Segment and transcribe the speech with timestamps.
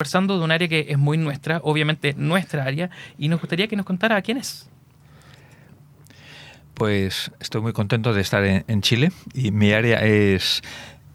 [0.00, 3.76] conversando de un área que es muy nuestra, obviamente nuestra área, y nos gustaría que
[3.76, 4.66] nos contara quién es.
[6.72, 10.62] Pues estoy muy contento de estar en, Chile y mi área es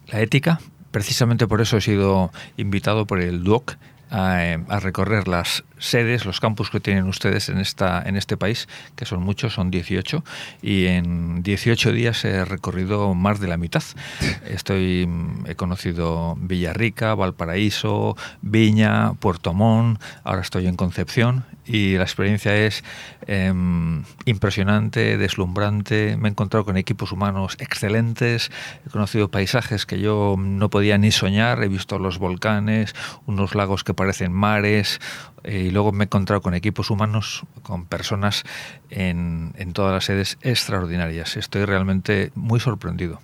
[0.06, 0.60] la ética.
[0.92, 3.76] Precisamente por eso he sido invitado por el DUOC
[4.12, 8.68] a, a recorrer las sedes, los campus que tienen ustedes en, esta, en este país,
[8.96, 10.24] que son muchos, son 18,
[10.62, 13.84] y en 18 días he recorrido más de la mitad.
[14.48, 15.10] Estoy,
[15.46, 22.84] he conocido Villarrica, Valparaíso, Viña, Puerto Montt, ahora estoy en Concepción y la experiencia es
[23.28, 26.18] em, impresionante, deslumbrante.
[26.18, 28.52] Me he encontrado con equipos humanos excelentes,
[28.86, 32.94] he conocido paisajes que yo no podía ni soñar, he visto los volcanes,
[33.26, 35.00] unos lagos que parecen mares,
[35.44, 38.44] y luego me he encontrado con equipos humanos, con personas
[38.90, 41.38] en, en todas las sedes extraordinarias.
[41.38, 43.22] Estoy realmente muy sorprendido.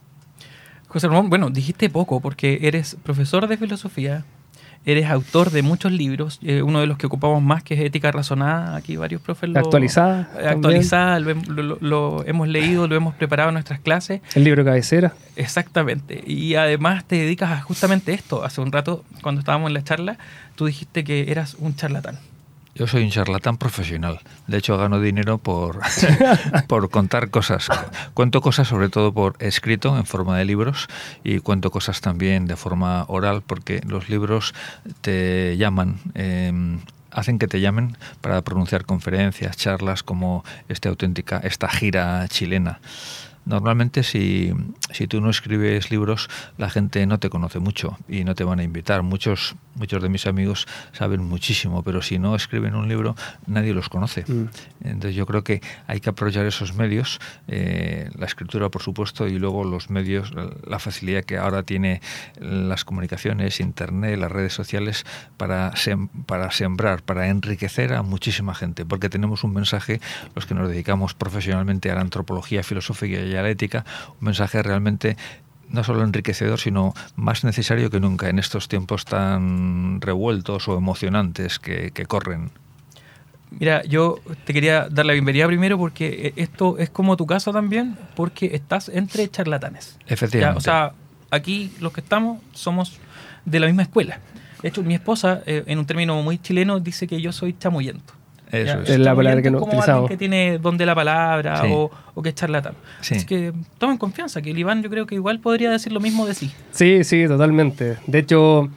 [0.88, 4.26] José Ramón, bueno, dijiste poco porque eres profesor de filosofía,
[4.85, 8.12] eres autor de muchos libros, eh, uno de los que ocupamos más que es Ética
[8.12, 9.60] Razonada, aquí varios profes lo...
[9.60, 10.29] Actualizada.
[10.48, 14.21] Actualizada, lo, hemos leído, lo hemos preparado en nuestras clases.
[14.34, 15.13] El libro cabecera.
[15.35, 18.43] Exactamente, y además te dedicas a justamente esto.
[18.43, 20.18] Hace un rato, cuando estábamos en la charla,
[20.55, 22.18] tú dijiste que eras un charlatán.
[22.82, 24.21] Yo soy un charlatán profesional.
[24.48, 25.82] De hecho, gano dinero por,
[26.68, 27.68] por contar cosas.
[28.15, 30.88] Cuento cosas sobre todo por escrito, en forma de libros,
[31.23, 34.55] y cuento cosas también de forma oral, porque los libros
[35.01, 35.99] te llaman.
[36.15, 36.79] Em,
[37.12, 42.79] hacen que te llamen para pronunciar conferencias, charlas como esta auténtica, esta gira chilena.
[43.46, 44.54] Normalmente si,
[44.92, 48.60] si, tú no escribes libros, la gente no te conoce mucho y no te van
[48.60, 49.02] a invitar.
[49.04, 53.16] Muchos, muchos de mis amigos saben muchísimo, pero si no escriben un libro,
[53.48, 54.24] nadie los conoce.
[54.28, 54.50] Mm.
[54.84, 59.40] Entonces yo creo que hay que aprovechar esos medios, eh, la escritura por supuesto, y
[59.40, 60.34] luego los medios,
[60.66, 62.02] la facilidad que ahora tiene
[62.40, 65.06] las comunicaciones, Internet, las redes sociales,
[65.38, 65.74] para,
[66.25, 70.00] para sembrar, para enriquecer a muchísima gente, porque tenemos un mensaje,
[70.35, 73.86] los que nos dedicamos profesionalmente a la antropología filosófica y a la ética,
[74.19, 75.18] un mensaje realmente
[75.72, 81.59] no solo enriquecedor, sino más necesario que nunca en estos tiempos tan revueltos o emocionantes
[81.59, 82.52] que, corren.
[83.52, 87.97] Mira, yo te quería dar la bienvenida primero porque esto es como tu caso también,
[88.16, 89.98] porque estás entre charlatanes.
[90.08, 90.58] Efectivamente.
[90.58, 90.94] O sea,
[91.31, 93.00] aquí los que estamos somos
[93.46, 94.19] de la misma escuela.
[94.62, 98.13] De hecho, mi esposa, eh, en un término muy chileno, dice que yo soy chamuyento.
[98.51, 99.00] Eso es.
[99.00, 102.35] la palabra que no como alguien que tiene donde la palabra o, o, que es
[102.35, 102.73] charlatán.
[103.00, 106.25] Así que tomen confianza, que el Iván yo creo que igual podría decir lo mismo
[106.25, 106.51] de sí.
[106.72, 107.97] Sí, sí, totalmente.
[108.07, 108.69] De hecho,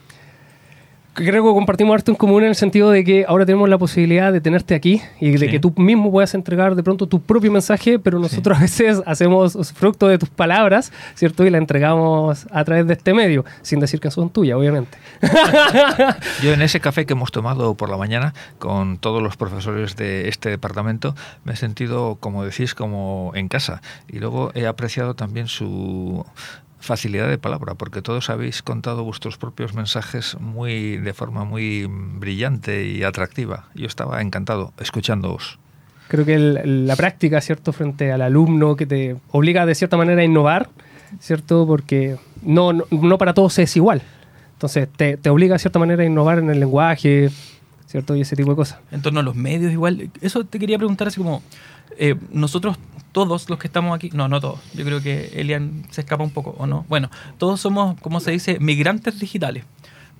[1.15, 4.33] creo que compartimos harto en común en el sentido de que ahora tenemos la posibilidad
[4.33, 7.97] de tenerte aquí y de que tú mismo puedas entregar de pronto tu propio mensaje,
[7.99, 11.45] pero nosotros a veces hacemos fruto de tus palabras, ¿cierto?
[11.45, 14.97] Y la entregamos a través de este medio, sin decir que son tuyas, obviamente.
[16.43, 20.27] Yo en ese café que hemos tomado por la mañana con todos los profesores de
[20.27, 21.15] este departamento,
[21.45, 23.81] me he sentido, como decís, como en casa.
[24.09, 26.25] Y luego he apreciado también su
[26.85, 32.85] facilidad de palabra, porque todos habéis contado vuestros propios mensajes muy de forma muy brillante
[32.85, 33.65] y atractiva.
[33.75, 35.59] Yo estaba encantado escuchándoos.
[36.07, 40.23] Creo que la práctica, ¿cierto?, frente al alumno que te obliga de cierta manera a
[40.23, 40.69] innovar,
[41.19, 41.65] ¿cierto?
[41.65, 44.03] Porque no, no, para todos es igual.
[44.53, 47.29] Entonces, te, te, obliga de cierta manera a innovar en el lenguaje,
[47.87, 48.15] ¿cierto?
[48.15, 48.79] Y ese tipo de cosas.
[48.91, 50.09] En torno a los medios, igual.
[50.21, 51.41] Eso te quería preguntar, así como,
[51.97, 52.77] eh, nosotros
[53.15, 56.31] todos los que estamos aquí, no, no todos, yo creo que Elian se escapa un
[56.31, 56.85] poco, ¿o no?
[56.89, 59.63] Bueno, todos somos, como se dice, migrantes digitales.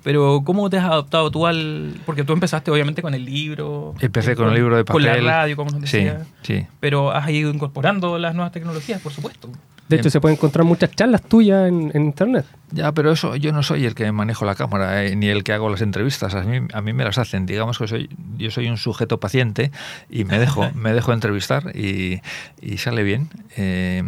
[0.01, 2.00] Pero ¿cómo te has adaptado tú al...?
[2.05, 3.95] Porque tú empezaste obviamente con el libro.
[4.00, 5.03] Empecé con, el libro de papel.
[5.07, 6.25] Con la radio, como nos decía.
[6.41, 6.67] Sí, sí.
[6.79, 9.50] Pero has ido incorporando las nuevas tecnologías, por supuesto.
[9.88, 12.46] De hecho, se pueden encontrar muchas charlas tuyas en, internet.
[12.72, 15.53] Ya, pero eso yo no soy el que manejo la cámara eh, ni el que
[15.53, 16.34] hago las entrevistas.
[16.34, 17.46] A mí, a mí me las hacen.
[17.46, 19.72] Digamos que soy, yo soy un sujeto paciente
[20.09, 22.22] y me dejo, me dejo entrevistar y,
[22.62, 23.29] y sale bien.
[23.57, 24.03] Eh,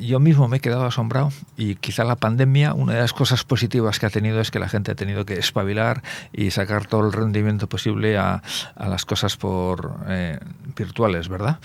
[0.00, 3.98] yo mismo me he quedado asombrado y quizá la pandemia, una de las cosas positivas
[3.98, 6.02] que ha tenido es que la gente ha tenido que espabilar
[6.32, 8.42] y sacar todo el rendimiento posible a,
[8.76, 10.38] a las cosas por eh,
[10.76, 11.58] virtuales, ¿verdad?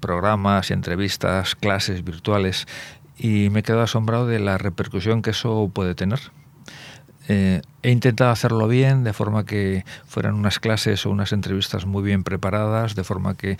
[0.00, 2.66] Programas, entrevistas, clases virtuales
[3.16, 6.20] y me he quedado asombrado de la repercusión que eso puede tener.
[7.28, 12.02] Eh, he intentado hacerlo bien, de forma que fueran unas clases o unas entrevistas muy
[12.02, 13.56] bien preparadas, de forma que eh,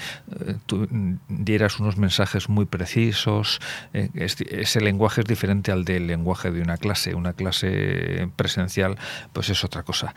[0.66, 0.86] tú
[1.28, 3.60] dieras unos mensajes muy precisos.
[3.92, 7.14] Eh, ese lenguaje es diferente al del lenguaje de una clase.
[7.14, 8.98] Una clase presencial,
[9.32, 10.14] pues es otra cosa.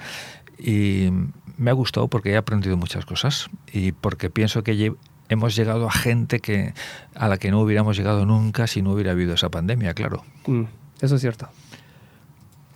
[0.59, 1.09] Y
[1.57, 4.93] me ha gustado porque he aprendido muchas cosas y porque pienso que
[5.29, 6.73] hemos llegado a gente que
[7.15, 10.23] a la que no hubiéramos llegado nunca si no hubiera habido esa pandemia, claro.
[10.45, 10.63] Mm,
[11.01, 11.49] eso es cierto.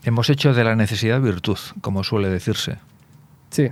[0.03, 2.77] Hemos hecho de la necesidad virtud, como suele decirse.
[3.49, 3.69] Sí.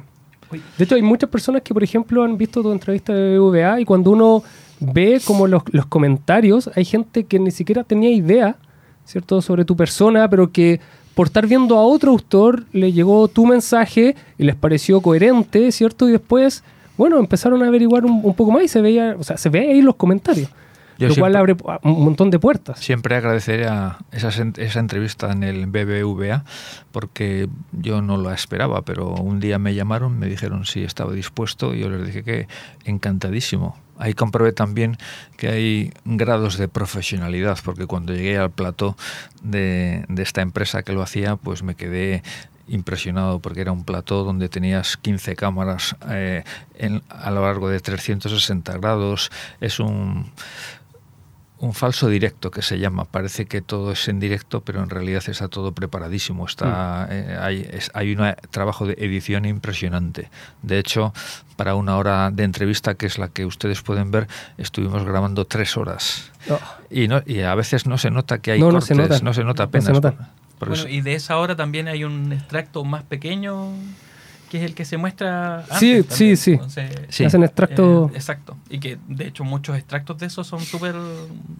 [0.77, 3.85] De hecho, hay muchas personas que, por ejemplo, han visto tu entrevista de BVA y
[3.85, 4.43] cuando uno
[4.79, 8.55] ve como los, los comentarios, hay gente que ni siquiera tenía idea,
[9.05, 10.79] ¿cierto?, sobre tu persona, pero que
[11.13, 16.07] por estar viendo a otro autor le llegó tu mensaje y les pareció coherente, ¿cierto?
[16.07, 16.63] Y después,
[16.97, 19.71] bueno, empezaron a averiguar un, un poco más y se veía, o sea, se ve
[19.71, 20.49] ahí los comentarios.
[20.99, 22.79] Yo lo cual abre un montón de puertas.
[22.79, 26.43] Siempre agradeceré a esa, esa entrevista en el BBVA
[26.91, 31.73] porque yo no la esperaba, pero un día me llamaron, me dijeron si estaba dispuesto
[31.73, 32.47] y yo les dije que
[32.85, 33.77] encantadísimo.
[33.97, 34.97] Ahí comprobé también
[35.37, 38.95] que hay grados de profesionalidad, porque cuando llegué al plató
[39.43, 42.23] de, de esta empresa que lo hacía, pues me quedé
[42.69, 46.43] impresionado porque era un plató donde tenías 15 cámaras eh,
[46.75, 49.31] en- a lo largo de 360 grados.
[49.59, 50.31] Es un,
[51.59, 53.05] un falso directo que se llama.
[53.05, 56.45] Parece que todo es en directo, pero en realidad está todo preparadísimo.
[56.45, 60.29] Está, eh, hay, es- hay un trabajo de edición impresionante.
[60.61, 61.13] De hecho,
[61.57, 64.27] para una hora de entrevista, que es la que ustedes pueden ver,
[64.57, 66.31] estuvimos grabando tres horas.
[66.49, 66.57] Oh.
[66.89, 69.19] Y, no, y a veces no se nota que hay No, no cortes, se nota.
[69.21, 69.89] no se nota No se apenas.
[69.93, 70.11] nota.
[70.11, 70.27] por-
[70.59, 73.73] por Bueno, y de esa hora también hay un extracto más pequeño
[74.49, 76.05] que es el que se muestra antes Sí, también.
[76.09, 76.51] sí, sí.
[76.53, 77.23] Entonces, Sí.
[77.25, 78.09] Hacen extracto.
[78.11, 78.57] eh, exacto.
[78.69, 80.95] Y que de hecho muchos extractos de esos son súper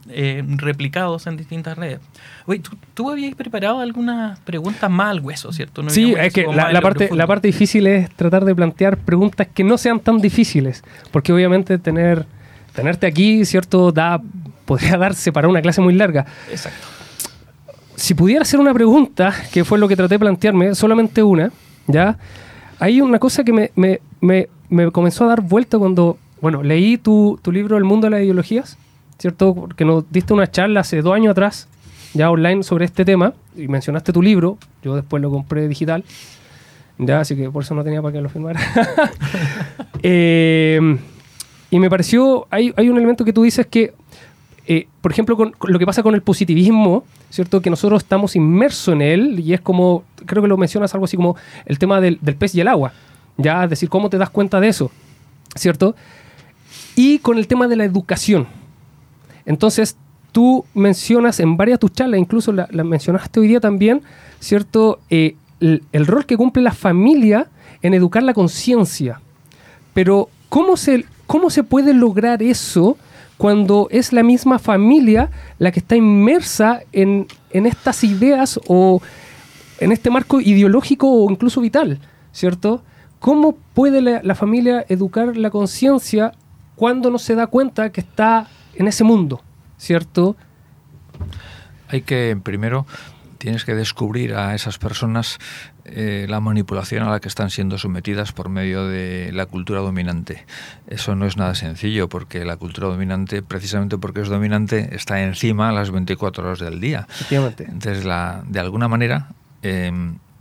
[0.10, 2.00] eh, replicados en distintas redes.
[2.48, 5.84] Oye, ¿tú, tú habías preparado algunas preguntas más al hueso, ¿cierto?
[5.84, 9.48] No Sí, es que la, la parte, la parte difícil es tratar de plantear preguntas
[9.54, 12.26] que no sean tan difíciles, porque obviamente tener,
[12.74, 13.92] tenerte aquí, ¿cierto?
[13.92, 14.20] Da,
[14.66, 16.26] podría darse para una clase muy larga.
[16.50, 16.88] Exacto.
[17.96, 21.52] Si pudiera hacer una pregunta, que fue lo que traté de plantearme, solamente una,
[21.88, 22.18] ¿ya?
[22.80, 26.98] Hay una cosa que me, me- me- me comenzó a dar vuelta cuando, bueno, leí
[26.98, 28.78] tu, tu libro El mundo de las ideologías,
[29.18, 29.54] ¿cierto?
[29.54, 31.68] Porque nos diste una charla hace dos años atrás,
[32.14, 36.04] ya online, sobre este tema, y mencionaste tu libro, yo después lo compré digital,
[36.98, 38.60] ya, así que por eso no tenía para que lo firmara.
[40.02, 40.80] Eh,
[41.72, 43.94] y me pareció, hay, hay un elemento que tú dices que,
[44.72, 47.60] eh, por ejemplo, con, con lo que pasa con el positivismo, ¿cierto?
[47.60, 51.18] Que nosotros estamos inmersos en él y es como, creo que lo mencionas algo así
[51.18, 51.36] como
[51.66, 52.94] el tema del, del pez y el agua,
[53.36, 54.92] ya, es decir, cómo te das cuenta de eso,
[55.56, 55.96] ¿cierto?
[56.96, 58.46] Y con el tema de la educación.
[59.44, 59.98] Entonces,
[60.32, 64.04] tú mencionas en varias de tus charlas, incluso la, la mencionaste hoy día también,
[64.40, 65.00] ¿cierto?
[65.10, 67.48] Eh, el, el rol que cumple la familia
[67.82, 69.20] en educar la conciencia.
[69.96, 72.98] Pero, ¿cómo se, ¿cómo se puede lograr eso
[73.40, 79.02] cuando es la misma familia la que está inmersa en, en estas ideas o
[79.80, 82.02] en este marco ideológico o incluso vital,
[82.34, 82.84] ¿cierto?
[83.22, 86.34] ¿Cómo puede la, la familia educar la conciencia
[86.76, 89.42] cuando no se da cuenta que está en ese mundo,
[89.78, 90.36] ¿cierto?
[91.88, 92.86] Hay que, primero,
[93.38, 95.40] tienes que descubrir a esas personas
[95.94, 100.46] eh, la manipulación a la que están siendo sometidas por medio de la cultura dominante.
[100.88, 105.72] Eso no es nada sencillo porque la cultura dominante, precisamente porque es dominante, está encima
[105.72, 107.08] las 24 horas del día.
[107.10, 107.66] Efectivamente.
[107.66, 109.30] Entonces, la, de alguna manera,
[109.64, 109.92] eh,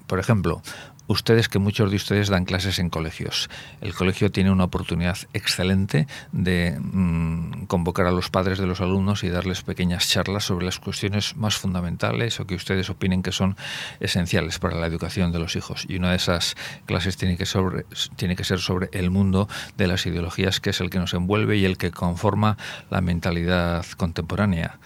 [0.06, 0.62] por ejemplo,
[1.08, 3.50] ustedes que muchos de ustedes dan clases en colegios.
[3.80, 9.24] El colegio tiene una oportunidad excelente de mm, convocar a los padres de los alumnos
[9.24, 13.56] y darles pequeñas charlas sobre las cuestiones más fundamentales o que ustedes opinen que son
[13.98, 15.84] esenciales para la educación de los hijos.
[15.88, 16.56] Y una de esas
[16.86, 17.84] clases tiene que, sobre,
[18.16, 21.56] tiene que ser sobre el mundo de las ideologías, que es el que nos envuelve
[21.56, 22.56] y el que conforma
[22.90, 24.78] la mentalidad contemporánea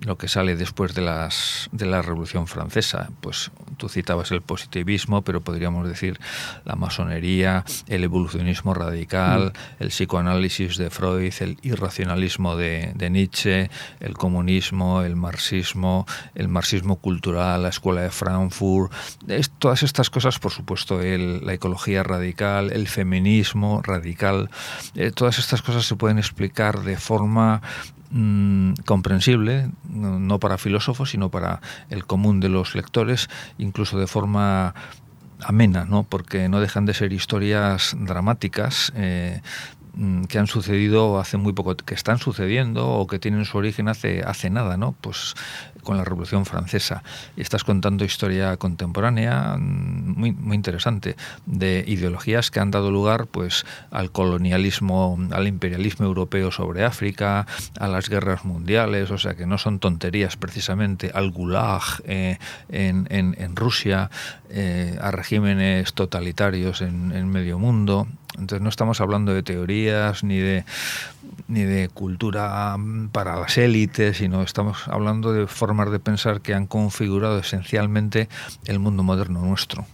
[0.00, 3.10] lo que sale después de, las, de la Revolución Francesa.
[3.20, 6.18] Pues tú citabas el positivismo, pero podríamos decir
[6.64, 9.82] la masonería, el evolucionismo radical, mm.
[9.82, 16.96] el psicoanálisis de Freud, el irracionalismo de, de, Nietzsche, el comunismo, el marxismo, el marxismo
[16.96, 18.92] cultural, la escuela de Frankfurt,
[19.26, 24.50] es, todas estas cosas, por supuesto, el, la ecología radical, el feminismo radical,
[24.94, 27.62] eh, todas estas cosas se pueden explicar de forma
[28.10, 31.60] mmm, comprensible, no, para filósofos, sino para
[31.90, 34.74] el común de los lectores, incluso de forma
[35.40, 36.02] amena, ¿no?
[36.02, 38.92] porque no dejan de ser historias dramáticas.
[38.96, 39.40] Eh,
[40.28, 44.22] que han sucedido hace muy poco, que están sucediendo o que tienen su origen hace,
[44.22, 44.94] hace nada, ¿no?
[45.00, 45.34] Pues
[45.88, 47.02] con la Revolución Francesa.
[47.38, 51.16] Estás contando historia contemporánea muy, muy interesante
[51.46, 57.46] de ideologías que han dado lugar pues al colonialismo, al imperialismo europeo sobre África,
[57.80, 62.36] a las guerras mundiales, o sea que no son tonterías precisamente, al Gulag eh,
[62.68, 64.10] en, Rusia,
[64.50, 68.06] eh, a regímenes totalitarios en, en medio mundo.
[68.38, 70.64] Entonces no estamos hablando de teorías ni de
[71.48, 72.76] ni de cultura
[73.12, 78.28] para las élites, sino estamos hablando de formas de pensar que han configurado esencialmente
[78.66, 79.86] el mundo moderno nuestro.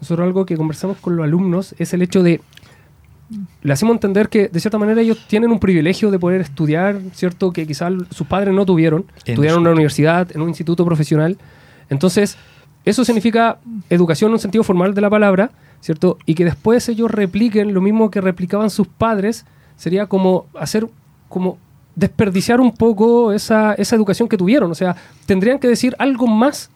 [0.00, 2.40] Nosotros algo que conversamos con los alumnos es el hecho de
[3.62, 7.52] le hacemos entender que de cierta manera ellos tienen un privilegio de poder estudiar, ¿cierto?
[7.52, 11.36] Que quizás sus padres no tuvieron, estudiaron en una universidad, en un instituto profesional.
[11.90, 12.38] Entonces,
[12.86, 13.58] eso significa
[13.90, 16.18] educación en un sentido formal de la palabra, ¿cierto?
[16.26, 19.44] Y que después ellos repliquen lo mismo que replicaban sus padres,
[19.76, 20.88] sería como hacer,
[21.28, 21.58] como
[21.94, 24.70] desperdiciar un poco esa, esa educación que tuvieron.
[24.70, 26.70] O sea, tendrían que decir algo más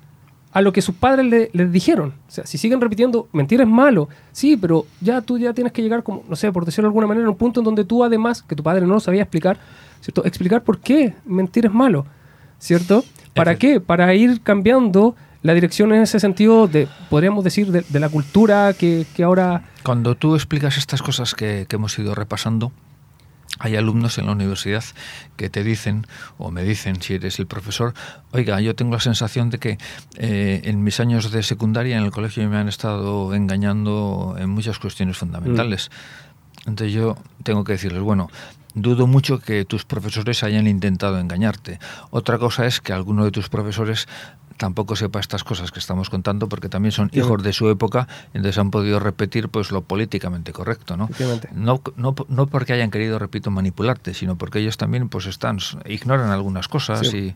[0.52, 2.14] a lo que sus padres les dijeron.
[2.28, 5.82] O sea, si siguen repitiendo, mentir es malo, sí, pero ya tú ya tienes que
[5.82, 8.04] llegar, como, no sé, por decirlo de alguna manera, a un punto en donde tú
[8.04, 9.58] además, que tu padre no lo sabía explicar,
[10.00, 10.24] ¿cierto?
[10.26, 12.04] Explicar por qué mentir es malo,
[12.58, 13.02] ¿cierto?
[13.34, 13.80] ¿Para qué?
[13.80, 19.06] Para ir cambiando la dirección en ese sentido de, podríamos decir, de, la cultura que,
[19.14, 19.64] que, ahora...
[19.82, 22.72] Cuando tú explicas estas cosas que, que hemos ido repasando,
[23.58, 24.84] hay alumnos en la universidad
[25.36, 26.06] que te dicen,
[26.38, 27.94] o me dicen si eres el profesor,
[28.32, 29.78] oiga, yo tengo la sensación de que
[30.16, 34.78] eh, en mis años de secundaria en el colegio me han estado engañando en muchas
[34.78, 35.90] cuestiones fundamentales.
[35.90, 36.68] Mm.
[36.70, 38.30] Entonces yo tengo que decirles, bueno,
[38.74, 41.78] dudo mucho que tus profesores hayan intentado engañarte.
[42.10, 44.08] Otra cosa es que alguno de tus profesores
[44.62, 48.36] tampoco sepa estas cosas que estamos contando porque también son hijos de su época y
[48.36, 51.08] entonces han podido repetir pues lo políticamente correcto ¿no?
[51.52, 56.30] no no no porque hayan querido repito manipularte sino porque ellos también pues están ignoran
[56.30, 57.34] algunas cosas y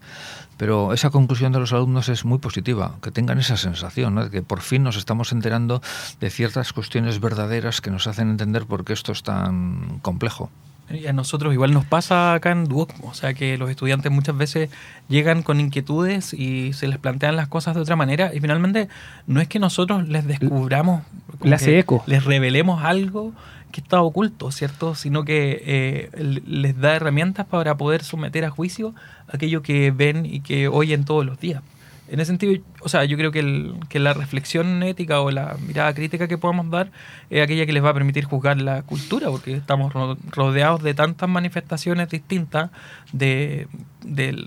[0.56, 4.22] pero esa conclusión de los alumnos es muy positiva que tengan esa sensación ¿no?
[4.22, 5.82] de que por fin nos estamos enterando
[6.20, 10.48] de ciertas cuestiones verdaderas que nos hacen entender por qué esto es tan complejo
[10.90, 14.36] y a nosotros igual nos pasa acá en Duoc, o sea que los estudiantes muchas
[14.36, 14.70] veces
[15.08, 18.88] llegan con inquietudes y se les plantean las cosas de otra manera y finalmente
[19.26, 21.02] no es que nosotros les descubramos,
[21.42, 22.04] eco.
[22.06, 23.32] les revelemos algo
[23.72, 24.94] que está oculto, ¿cierto?
[24.94, 28.94] Sino que eh, les da herramientas para poder someter a juicio
[29.28, 31.62] aquello que ven y que oyen todos los días
[32.08, 35.92] en ese sentido, o sea, yo creo que, que, la reflexión ética o la mirada
[35.94, 36.90] crítica que podamos dar
[37.30, 39.92] es aquella que les va a permitir juzgar la cultura, porque estamos
[40.30, 42.70] rodeados de tantas manifestaciones distintas
[43.12, 43.66] de,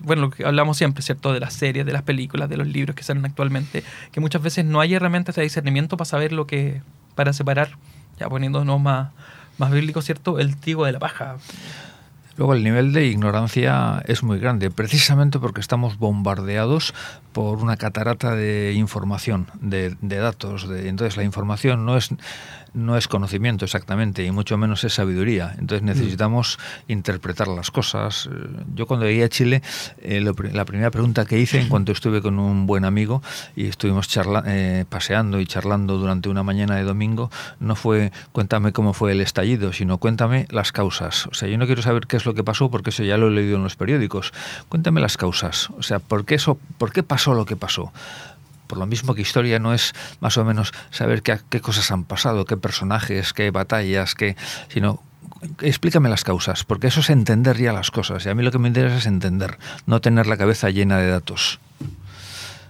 [0.04, 1.34] bueno, lo que hablamos siempre, ¿cierto?
[1.34, 4.64] De las series, de las películas, de los libros que salen actualmente, que muchas veces
[4.66, 6.82] no hay herramientas de discernimiento para saber lo que,
[7.16, 7.72] para separar,
[8.20, 9.12] ya poniéndonos más,
[9.58, 10.40] más bíblico, ¿cierto?
[10.40, 11.38] El trigo de la paja.
[12.40, 16.94] Luego el nivel de ignorancia es muy grande, precisamente porque estamos bombardeados
[17.34, 20.70] por una catarata de información, de, datos.
[20.70, 22.12] De, entonces la información no es
[22.74, 25.56] no es conocimiento exactamente, y mucho menos es sabiduría.
[25.58, 28.30] Entonces necesitamos interpretar las cosas.
[28.76, 29.62] Yo cuando llegué a Chile,
[30.02, 33.22] eh, la primera pregunta que hice en cuanto estuve con un buen amigo
[33.56, 38.72] y estuvimos charla, eh, paseando y charlando durante una mañana de domingo, no fue cuéntame
[38.72, 41.28] cómo fue el estallido, sino cuéntame las causas.
[41.28, 43.28] O sea, yo no quiero saber qué es lo que pasó porque eso ya lo
[43.28, 44.34] he leído en los periódicos.
[44.70, 45.70] Cuéntame las causas.
[45.78, 47.92] O sea, ¿por qué, eso, por qué pasó lo que pasó?
[48.70, 52.04] Por lo mismo que historia no es más o menos saber qué, qué cosas han
[52.04, 55.02] pasado, qué personajes, qué batallas, qué, sino
[55.62, 58.24] explícame las causas, porque eso es entender ya las cosas.
[58.26, 59.58] Y a mí lo que me interesa es entender,
[59.88, 61.60] no tener la cabeza llena de datos.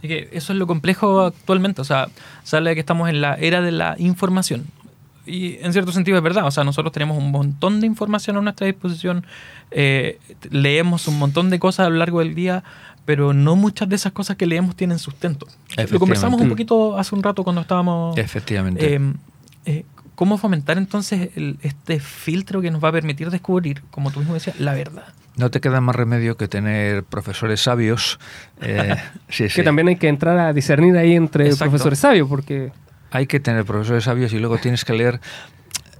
[0.01, 1.81] eso es lo complejo actualmente.
[1.81, 2.07] O sea,
[2.43, 4.67] sale que estamos en la era de la información.
[5.25, 6.45] Y en cierto sentido es verdad.
[6.45, 9.25] O sea, nosotros tenemos un montón de información a nuestra disposición.
[9.71, 10.17] Eh,
[10.49, 12.63] leemos un montón de cosas a lo largo del día
[13.09, 15.47] pero no muchas de esas cosas que leemos tienen sustento.
[15.89, 18.15] Lo conversamos un poquito hace un rato cuando estábamos...
[18.19, 18.93] Efectivamente.
[18.93, 19.13] Eh,
[19.65, 21.31] eh, ¿Cómo fomentar entonces
[21.63, 25.05] este filtro que nos va a permitir descubrir, como tú mismo decías, la verdad?
[25.37, 28.19] No te queda más remedio que tener profesores sabios.
[28.61, 28.95] Eh,
[29.55, 32.71] que también hay que entrar a discernir ahí entre profesores sabios, porque...
[33.09, 35.19] Hay que tener profesores sabios y luego tienes que leer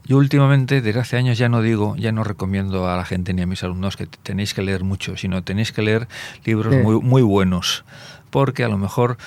[0.10, 3.44] yo últimamente, desde hace años, ya no digo, ya no recomiendo a la gente ni
[3.44, 6.08] a mis alumnos que tenéis que leer mucho, sino tenéis que leer
[6.46, 7.86] libros muy, muy buenos,
[8.32, 9.20] porque a lo mejor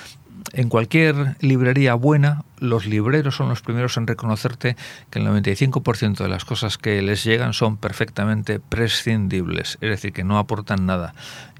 [0.51, 4.75] en cualquier librería buena, los libreros son los primeros en reconocerte
[5.09, 10.25] que el 95% de las cosas que les llegan son perfectamente prescindibles, es decir, que
[10.25, 11.13] no aportan nada.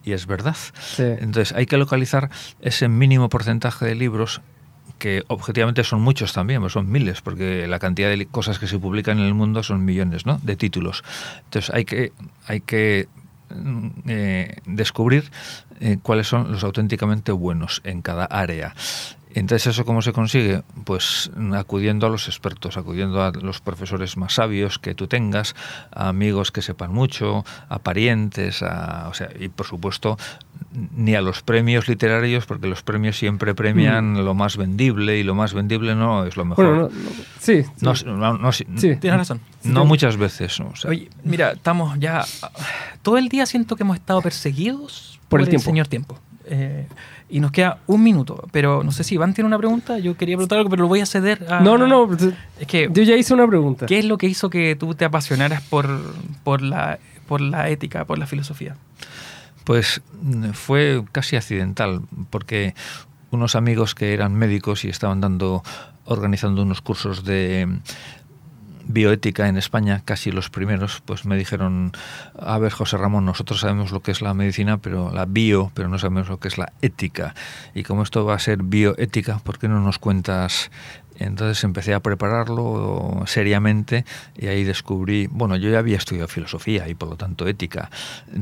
[0.03, 0.57] Y es verdad.
[0.97, 4.41] Entonces hay que localizar ese mínimo porcentaje de libros
[4.99, 8.79] que objetivamente son muchos también, pues son miles, porque la cantidad de cosas que se
[8.79, 10.39] publican en el mundo son millones ¿no?
[10.43, 11.03] de títulos.
[11.45, 12.13] Entonces hay que,
[12.47, 13.07] hay que
[13.53, 15.29] mm, eh, descubrir
[15.81, 18.75] eh, cuáles son los auténticamente buenos en cada área.
[19.33, 20.61] Entonces, ¿eso cómo se consigue?
[20.83, 25.55] Pues acudiendo a los expertos, acudiendo a los profesores más sabios que tú tengas,
[25.91, 30.17] a amigos que sepan mucho, a parientes, a, o sea, y por supuesto,
[30.95, 34.17] ni a los premios literarios, porque los premios siempre premian mm.
[34.19, 36.65] lo más vendible y lo más vendible no es lo mejor.
[36.65, 36.89] Bueno,
[37.39, 39.41] sí, No, sí, tienes razón.
[39.63, 40.59] No muchas veces.
[40.85, 42.23] Oye, mira, estamos ya.
[43.01, 45.65] Todo el día siento que hemos estado perseguidos por, el, tiempo.
[45.65, 46.19] señor tiempo.
[46.45, 46.87] Eh,
[47.33, 49.97] y nos queda un minuto, pero no sé si Iván tiene una pregunta.
[49.97, 51.61] Yo quería preguntar algo, pero lo voy a ceder a.
[51.61, 52.07] No, no, no.
[52.59, 52.89] Es que.
[52.93, 53.87] Yo ya hice una pregunta.
[53.87, 55.87] ¿Qué es lo que hizo que tú te apasionaras por,
[56.43, 58.75] por, la, por la ética, por la filosofía?
[59.63, 62.75] Pues mm, fue casi accidental, porque
[63.31, 65.63] unos amigos que eran médicos y estaban dando
[66.05, 67.67] organizando unos cursos de
[68.85, 71.91] bioética en España, casi los primeros, pues me dijeron,
[72.39, 75.89] a ver José Ramón, nosotros sabemos lo que es la medicina, pero la bio, pero
[75.89, 77.35] no sabemos lo que es la ética.
[77.73, 80.71] Y como esto va a ser bioética, ¿por qué no nos cuentas
[81.19, 84.05] entonces empecé a prepararlo seriamente
[84.37, 87.89] y ahí descubrí, bueno, yo ya había estudiado filosofía y por lo tanto ética,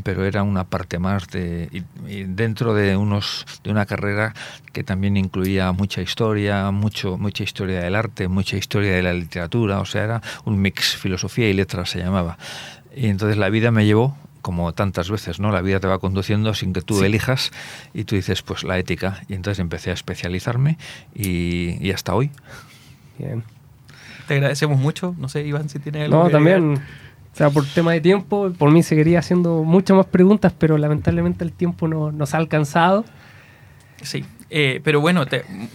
[0.03, 1.83] pero era una parte más de
[2.27, 4.33] dentro de unos de una carrera
[4.73, 9.79] que también incluía mucha historia, mucho mucha historia del arte, mucha historia de la literatura,
[9.79, 12.37] o sea, era un mix filosofía y letras se llamaba.
[12.95, 15.51] Y entonces la vida me llevó como tantas veces, ¿no?
[15.51, 17.51] La vida te va conduciendo sin que tú elijas
[17.93, 19.21] y tú dices, pues la ética.
[19.27, 20.77] Y entonces empecé a especializarme
[21.15, 22.31] y, hasta hoy.
[23.17, 23.43] Bien.
[24.27, 25.15] Te agradecemos mucho.
[25.17, 26.75] No sé, Iván, si tiene algo No, también.
[26.75, 31.45] O sea, por tema de tiempo, por mí seguiría haciendo muchas más preguntas, pero lamentablemente
[31.45, 33.05] el tiempo no, nos ha alcanzado.
[34.01, 35.25] Sí, eh, pero bueno,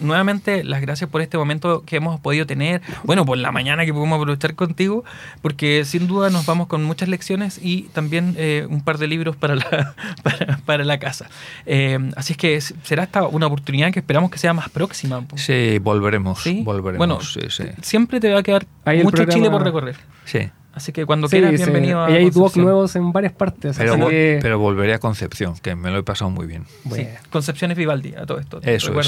[0.01, 3.93] nuevamente las gracias por este momento que hemos podido tener, bueno, por la mañana que
[3.95, 5.03] pudimos aprovechar contigo,
[5.41, 9.35] porque sin duda nos vamos con muchas lecciones y también eh, un par de libros
[9.35, 9.95] para la,
[10.67, 11.31] para, la casa.
[11.65, 15.25] Eh, así es que será esta una oportunidad que esperamos que sea más próxima.
[15.37, 16.45] Sí, volveremos.
[16.63, 17.19] volveremos bueno,
[17.81, 18.67] siempre te va a quedar
[19.03, 19.97] mucho Chile por recorrer.
[20.27, 20.51] Sí.
[20.77, 22.11] Así que cuando quieras, bienvenido a.
[22.11, 23.79] Y hay docs nuevos en varias partes.
[23.79, 26.67] Pero, volveré a Concepción, que me lo he pasado muy bien.
[27.31, 28.61] Concepción es Vivaldi, a todo esto.
[28.63, 28.93] Eso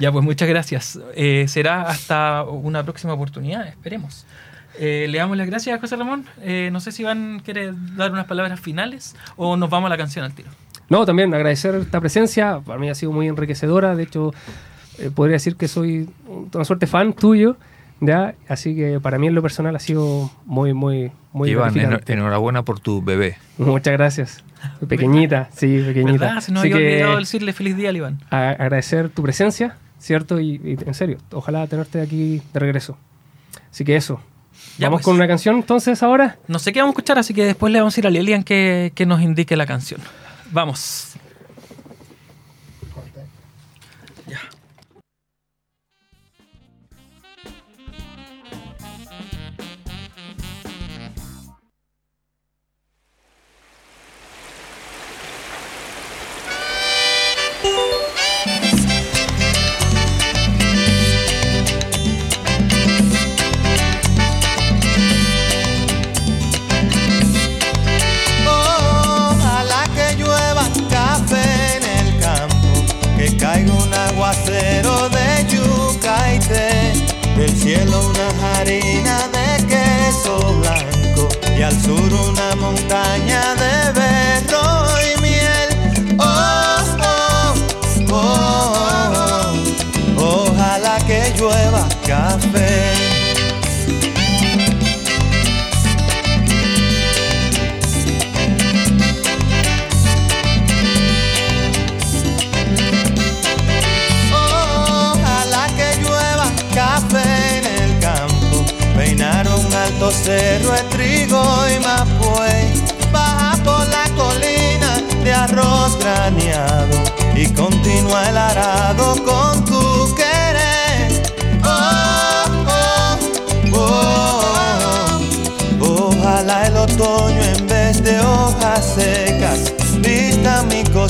[0.00, 0.98] ya, pues muchas gracias.
[1.14, 4.24] Eh, será hasta una próxima oportunidad, esperemos.
[4.78, 6.24] Eh, le damos las gracias a José Ramón.
[6.40, 9.98] Eh, no sé si Iván quiere dar unas palabras finales o nos vamos a la
[9.98, 10.48] canción al tiro.
[10.88, 12.60] No, también agradecer esta presencia.
[12.64, 13.94] Para mí ha sido muy enriquecedora.
[13.94, 14.32] De hecho,
[15.14, 16.08] podría decir que soy
[16.54, 17.58] una suerte fan tuyo.
[18.02, 18.34] ¿Ya?
[18.48, 21.74] Así que para mí en lo personal ha sido muy, muy, muy Iván,
[22.06, 23.38] enhorabuena por tu bebé.
[23.56, 24.44] Muchas gracias.
[24.86, 26.26] Pequeñita, sí, pequeñita.
[26.26, 26.40] ¿Verdad?
[26.40, 28.20] Se nos había olvidado decirle feliz día Iván.
[28.30, 30.40] agradecer tu presencia, ¿cierto?
[30.40, 32.98] Y, en serio, ojalá tenerte aquí de regreso.
[33.70, 34.20] Así que eso.
[34.78, 35.04] ¿Vamos pues.
[35.04, 36.38] con una canción entonces ahora?
[36.48, 38.42] No sé qué vamos a escuchar, así que después le vamos a ir a Lilian
[38.42, 40.00] que, que nos indique la canción.
[40.50, 41.16] Vamos.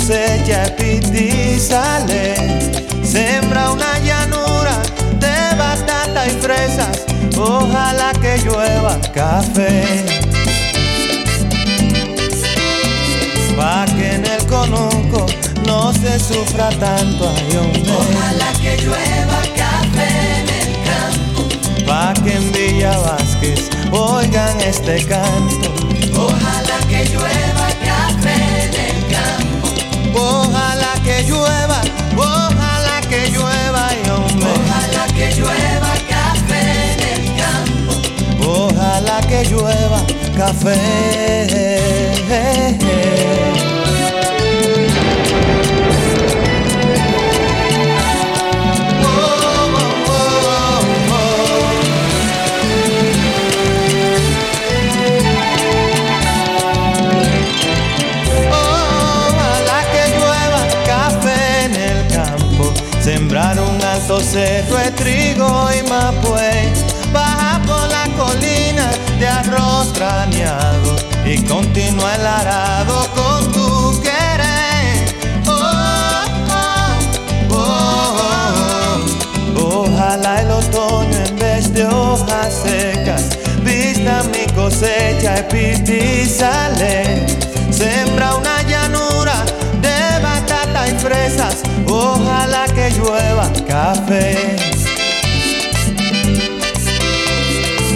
[0.02, 2.34] Cosecha y sale.
[3.04, 4.82] Sembra una llanura
[5.20, 7.04] de batata y fresas
[7.38, 10.04] ojalá que llueva café.
[13.56, 15.26] Pa' que en el conuco
[15.66, 17.70] no se sufra tanto ayón.
[17.86, 21.86] Ojalá que llueva café en el campo.
[21.86, 25.72] Pa' que en Villa Vázquez oigan este canto.
[26.16, 27.41] Ojalá que llueva
[31.22, 31.80] que llueva,
[32.16, 34.48] ojalá que llueva y hombre.
[34.50, 37.92] Ojalá que llueva café en el campo.
[38.48, 40.00] Ojalá que llueva
[40.36, 41.82] café.
[64.32, 66.72] Cerro de trigo y mapuey,
[67.12, 75.14] baja por la colina de arroz trañado y continúa el arado con tu querer.
[75.46, 78.16] Oh, oh, oh,
[79.58, 79.82] oh.
[79.84, 87.31] Ojalá el otoño en vez de hojas secas vista mi cosecha y pistizale.
[93.66, 94.56] Café.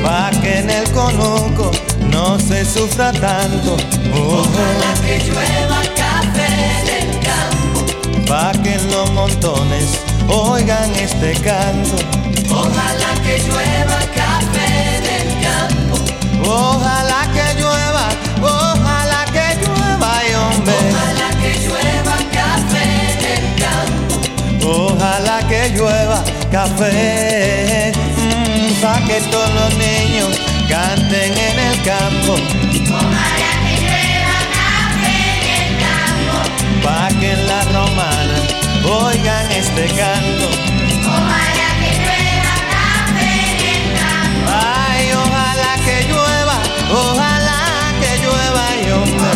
[0.03, 1.71] Pa' que en el conuco
[2.11, 3.77] no se sufra tanto.
[4.13, 6.49] Ojalá Ojalá que llueva café
[6.81, 8.27] en el campo.
[8.27, 11.97] pa' que en los montones oigan este canto.
[12.51, 14.16] Ojalá que llueva café
[25.67, 32.35] que llueva café, mm, pa' que todos los niños canten en el campo.
[32.35, 36.39] Ojalá que llueva café en el campo.
[36.85, 38.39] Pa' que en la romana
[38.85, 40.47] oigan este canto.
[41.05, 44.47] Ojalá que llueva café en el campo.
[44.89, 46.59] Ay, ojalá que llueva,
[46.91, 47.61] ojalá
[48.01, 49.36] que llueva y hombre.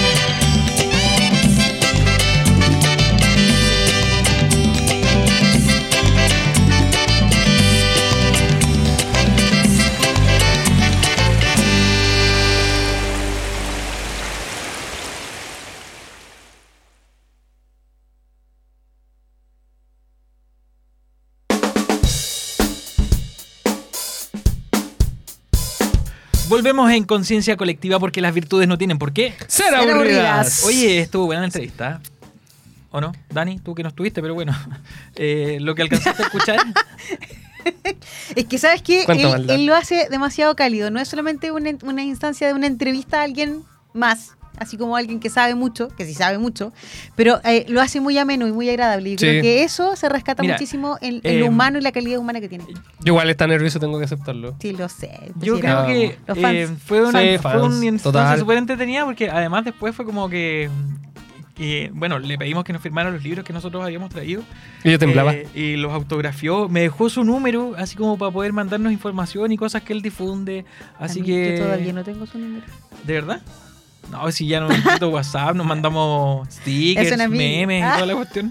[26.61, 29.33] Volvemos en conciencia colectiva porque las virtudes no tienen por qué.
[29.47, 29.95] Ser aburridas.
[29.95, 30.63] aburridas.
[30.63, 31.99] Oye, estuvo buena la entrevista.
[32.91, 33.13] ¿O no?
[33.31, 34.55] Dani, tú que no estuviste, pero bueno.
[35.15, 36.59] Eh, lo que alcanzaste a escuchar.
[38.35, 39.05] Es que, ¿sabes qué?
[39.05, 40.91] Cuánta Él, lo hace demasiado cálido.
[40.91, 45.19] No es solamente una, una instancia de una entrevista a alguien más, así como alguien
[45.19, 46.71] que sabe mucho, que sí sabe mucho,
[47.15, 49.09] pero eh, lo hace muy ameno y muy agradable.
[49.09, 49.17] Y Sí.
[49.25, 52.19] creo que eso se rescata Mira, muchísimo en, en eh, lo humano y la calidad
[52.19, 52.65] humana que tiene.
[52.67, 52.73] Yo
[53.13, 54.55] igual está nervioso, tengo que aceptarlo.
[54.61, 55.11] Sí, lo sé.
[55.39, 55.87] Yo Sí, creo no.
[55.87, 56.55] que Los fans.
[56.55, 57.53] eh, fue una, Sí, fue
[57.87, 58.39] instancia total.
[58.39, 60.69] súper entretenida porque además después fue como que,
[61.93, 64.41] bueno, le pedimos que nos firmara los libros que nosotros habíamos traído.
[64.83, 65.33] Y yo temblaba.
[65.35, 66.67] Eh, y los autografió.
[66.69, 70.65] Me dejó su número, así como para poder mandarnos información y cosas que él difunde.
[70.99, 71.57] Así A mí, que...
[71.57, 72.65] Yo todavía no tengo su número.
[73.05, 73.41] ¿De verdad?
[74.09, 77.93] No, si ya nos mandamos WhatsApp, nos mandamos stickers, memes y Ah.
[77.95, 78.49] toda la cuestión.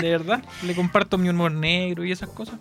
[0.00, 0.42] De verdad.
[0.64, 2.56] Le comparto mi humor negro y esas cosas.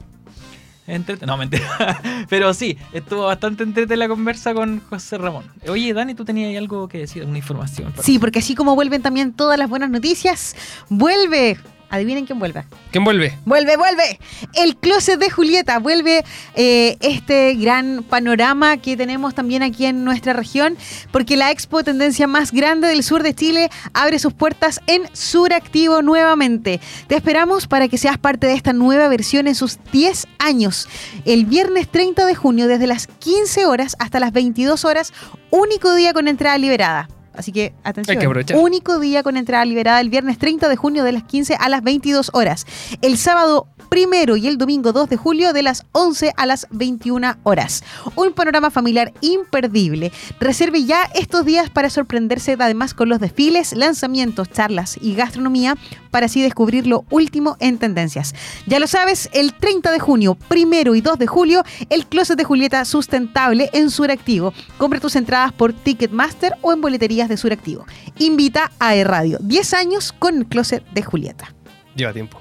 [0.87, 1.67] Entrete- no, mentira.
[2.29, 5.45] Pero sí, estuvo bastante entrete la conversa con José Ramón.
[5.67, 7.23] Oye, Dani, ¿tú tenías ahí algo que decir?
[7.23, 7.91] ¿Una información?
[8.03, 10.55] Sí, porque así como vuelven también todas las buenas noticias,
[10.89, 11.57] vuelve.
[11.95, 12.65] Adivinen quién vuelve.
[12.91, 13.37] ¿Quién vuelve?
[13.45, 14.19] Vuelve, vuelve.
[14.53, 15.79] El closet de Julieta.
[15.79, 20.77] Vuelve eh, este gran panorama que tenemos también aquí en nuestra región,
[21.11, 26.01] porque la expo tendencia más grande del sur de Chile abre sus puertas en Suractivo
[26.01, 26.81] nuevamente.
[27.07, 30.89] Te esperamos para que seas parte de esta nueva versión en sus 10 años.
[31.23, 35.13] El viernes 30 de junio, desde las 15 horas hasta las 22 horas,
[35.49, 37.07] único día con entrada liberada.
[37.37, 38.57] Así que atención, Hay que aprovechar.
[38.57, 41.83] único día con entrada liberada el viernes 30 de junio de las 15 a las
[41.83, 42.65] 22 horas.
[43.01, 47.37] El sábado primero y el domingo 2 de julio de las 11 a las 21
[47.43, 47.83] horas.
[48.15, 50.11] Un panorama familiar imperdible.
[50.39, 55.77] Reserve ya estos días para sorprenderse además con los desfiles, lanzamientos, charlas y gastronomía
[56.11, 58.33] para así descubrir lo último en tendencias.
[58.67, 62.43] Ya lo sabes, el 30 de junio, primero y 2 de julio, el Closet de
[62.43, 64.53] Julieta sustentable en Suractivo.
[64.77, 67.85] Compra tus entradas por Ticketmaster o en boleterías de Suractivo.
[68.19, 69.37] Invita a E-Radio.
[69.41, 71.53] 10 años con el Closet de Julieta.
[71.95, 72.39] Lleva tiempo.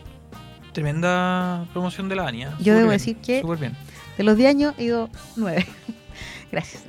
[0.73, 2.45] Tremenda promoción de la Dani.
[2.45, 2.49] ¿eh?
[2.61, 3.77] Yo debo bien, decir que- Súper bien.
[4.19, 5.67] De los 10 años he ido 9.
[6.53, 6.85] Gracias.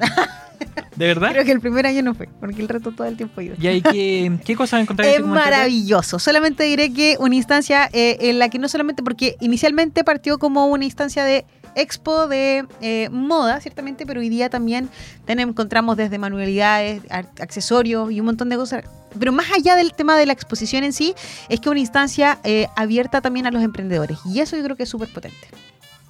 [0.95, 1.31] ¿De verdad?
[1.31, 3.55] Creo que el primer año no fue, porque el resto todo el tiempo ido.
[3.59, 5.15] ¿Y ahí qué, qué cosas encontraste?
[5.17, 6.17] Es maravilloso.
[6.19, 10.67] Solamente diré que una instancia eh, en la que no solamente, porque inicialmente partió como
[10.67, 14.89] una instancia de expo de eh, moda, ciertamente, pero hoy día también
[15.25, 18.83] tenemos, encontramos desde manualidades, accesorios y un montón de cosas.
[19.17, 21.15] Pero más allá del tema de la exposición en sí,
[21.49, 24.19] es que una instancia eh, abierta también a los emprendedores.
[24.25, 25.47] Y eso yo creo que es súper potente.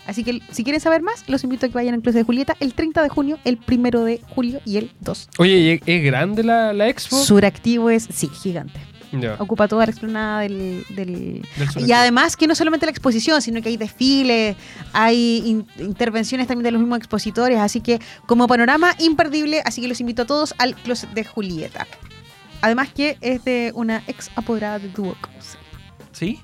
[0.08, 2.56] Así que si quieren saber más, los invito a que vayan al Club de Julieta
[2.60, 5.30] el 30 de junio, el 1 de julio y el 2.
[5.40, 7.18] Oye, ¿y ¿es, es grande la, la expo?
[7.18, 8.80] Suractivo es, sí, gigante.
[9.40, 13.42] Ocupa toda la explanada del, del, Del sur y además que no solamente la exposición,
[13.42, 14.56] sino que hay desfiles,
[14.94, 19.88] hay in- intervenciones también de los mismos expositores, así que como panorama imperdible, así que
[19.88, 21.88] los invito a todos al Closet de Julieta.
[22.62, 25.18] Además que es de una ex apoderada de Duoc.
[26.12, 26.40] ¿Sí?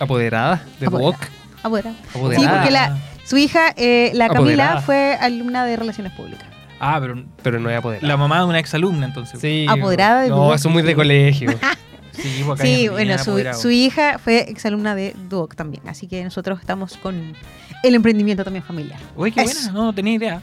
[0.00, 0.86] ¿Apoderada de.
[0.86, 1.16] Duoc?
[1.62, 1.96] Apoderada.
[2.10, 2.40] Apoderada.
[2.44, 4.80] Sí, porque la, su hija, eh, la Camila, Apoderada.
[4.82, 6.48] fue alumna de Relaciones Públicas.
[6.80, 8.06] Ah, pero Pero no es apoderada.
[8.06, 9.40] la mamá de una exalumna, entonces.
[9.40, 9.66] Sí.
[9.68, 11.50] Apoderada de No, eso es muy de colegio.
[12.60, 17.34] Sí, bueno, su, su hija fue exalumna de Duoc también, así que nosotros estamos con
[17.82, 19.00] el emprendimiento también familiar.
[19.16, 19.54] Uy, qué Eso.
[19.54, 20.42] buena, no, no tenía idea.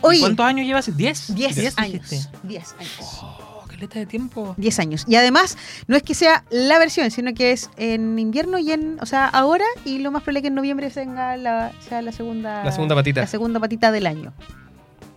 [0.00, 0.88] Oye, ¿Cuántos años llevas?
[0.88, 0.96] ¿10?
[1.28, 2.28] 10 ¿Diez años.
[2.42, 2.98] 10 años.
[3.22, 4.54] Oh, qué letra de tiempo.
[4.58, 5.04] 10 años.
[5.06, 8.98] Y además, no es que sea la versión, sino que es en invierno y en,
[9.00, 12.10] o sea, ahora y lo más probable es que en noviembre tenga la, sea la
[12.10, 13.20] segunda La segunda patita.
[13.20, 14.32] La segunda patita del año.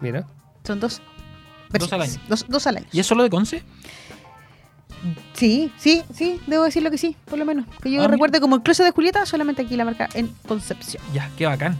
[0.01, 0.27] Mira.
[0.65, 1.01] Son dos.
[1.71, 2.13] Dos al año.
[2.27, 2.85] Dos, dos al año.
[2.91, 3.63] ¿Y es solo de Conce?
[5.33, 7.65] Sí, sí, sí, debo decirlo que sí, por lo menos.
[7.81, 11.03] Que yo Ah, recuerde como el closet de Julieta, solamente aquí la marca en Concepción.
[11.13, 11.77] Ya, qué bacán.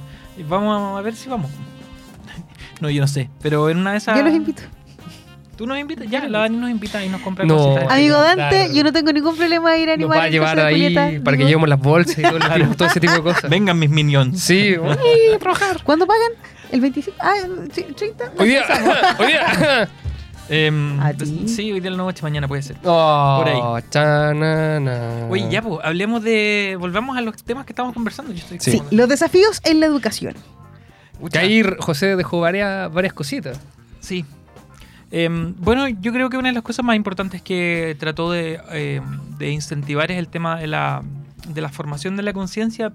[0.47, 1.49] Vamos a ver si vamos.
[2.81, 4.17] No, yo no sé, pero en una de esas...
[4.17, 4.61] Yo los invito.
[5.55, 6.09] ¿Tú nos invitas?
[6.09, 7.55] Ya, la Dani nos invita y nos compra No.
[7.55, 7.89] cositas.
[7.93, 8.17] Amigo.
[8.21, 10.73] Dante, yo no tengo ningún problema de ir a Nos animar va a llevar ahí
[10.73, 11.23] Julieta.
[11.23, 12.21] para que llevemos las bolsas y
[12.77, 13.49] todo, ese tipo de cosas.
[13.49, 14.41] Vengan mis minions.
[14.41, 14.75] Sí.
[15.85, 16.31] ¿Cuándo pagan?
[16.71, 17.17] ¿El 25?
[17.19, 17.35] Ah,
[17.71, 18.31] sí, 30.
[18.37, 18.63] Hoy día.
[19.19, 19.89] Hoy día.
[20.47, 21.47] Em, ¿A ti?
[21.47, 22.77] Sí, hoy día la noche, mañana puede ser.
[22.83, 23.83] Oh, Por ahí.
[23.89, 25.25] chanana.
[25.27, 26.77] Oye, ya, pues, hablemos de...
[26.79, 28.31] Volvamos a los temas que estamos conversando.
[28.31, 30.35] Yo estoy Sí, los desafíos en la educación.
[31.31, 33.59] Que ahí José dejó varias, varias cositas.
[34.01, 34.23] Sí.
[35.09, 39.03] Em, bueno, yo creo que una de las cosas más importantes que trató de, em,
[39.39, 41.01] de incentivar es el tema de la,
[41.47, 42.91] de la formación de la conciencia,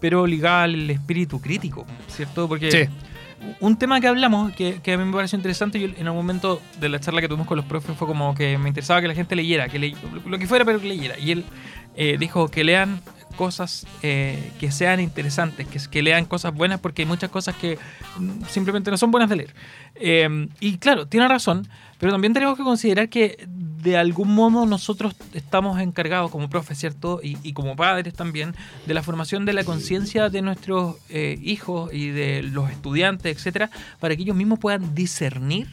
[0.00, 2.48] pero ligada al espíritu crítico, ¿cierto?
[2.48, 2.88] Porque Sí.
[3.60, 6.60] un tema que hablamos, que, que a mí me pareció interesante, yo en un momento
[6.80, 9.14] de la charla que tuvimos con los profes fue como que me interesaba que la
[9.14, 9.94] gente leyera, que le-
[10.26, 11.18] lo que fuera, pero que leyera.
[11.18, 11.44] Y él
[11.96, 13.00] eh, dijo que lean
[13.36, 17.78] cosas eh, que sean interesantes, que, que lean cosas buenas, porque hay muchas cosas que
[18.18, 19.54] mm, simplemente no son buenas de leer.
[19.94, 23.46] Eh, y claro, tiene razón, pero también tenemos que considerar que
[23.86, 27.20] de algún modo nosotros estamos encargados como profes, ¿cierto?
[27.22, 28.52] Y, como padres también,
[28.84, 33.70] de la formación de la conciencia de nuestros eh, hijos y de los estudiantes, etcétera,
[34.00, 35.68] para que ellos mismos puedan discernir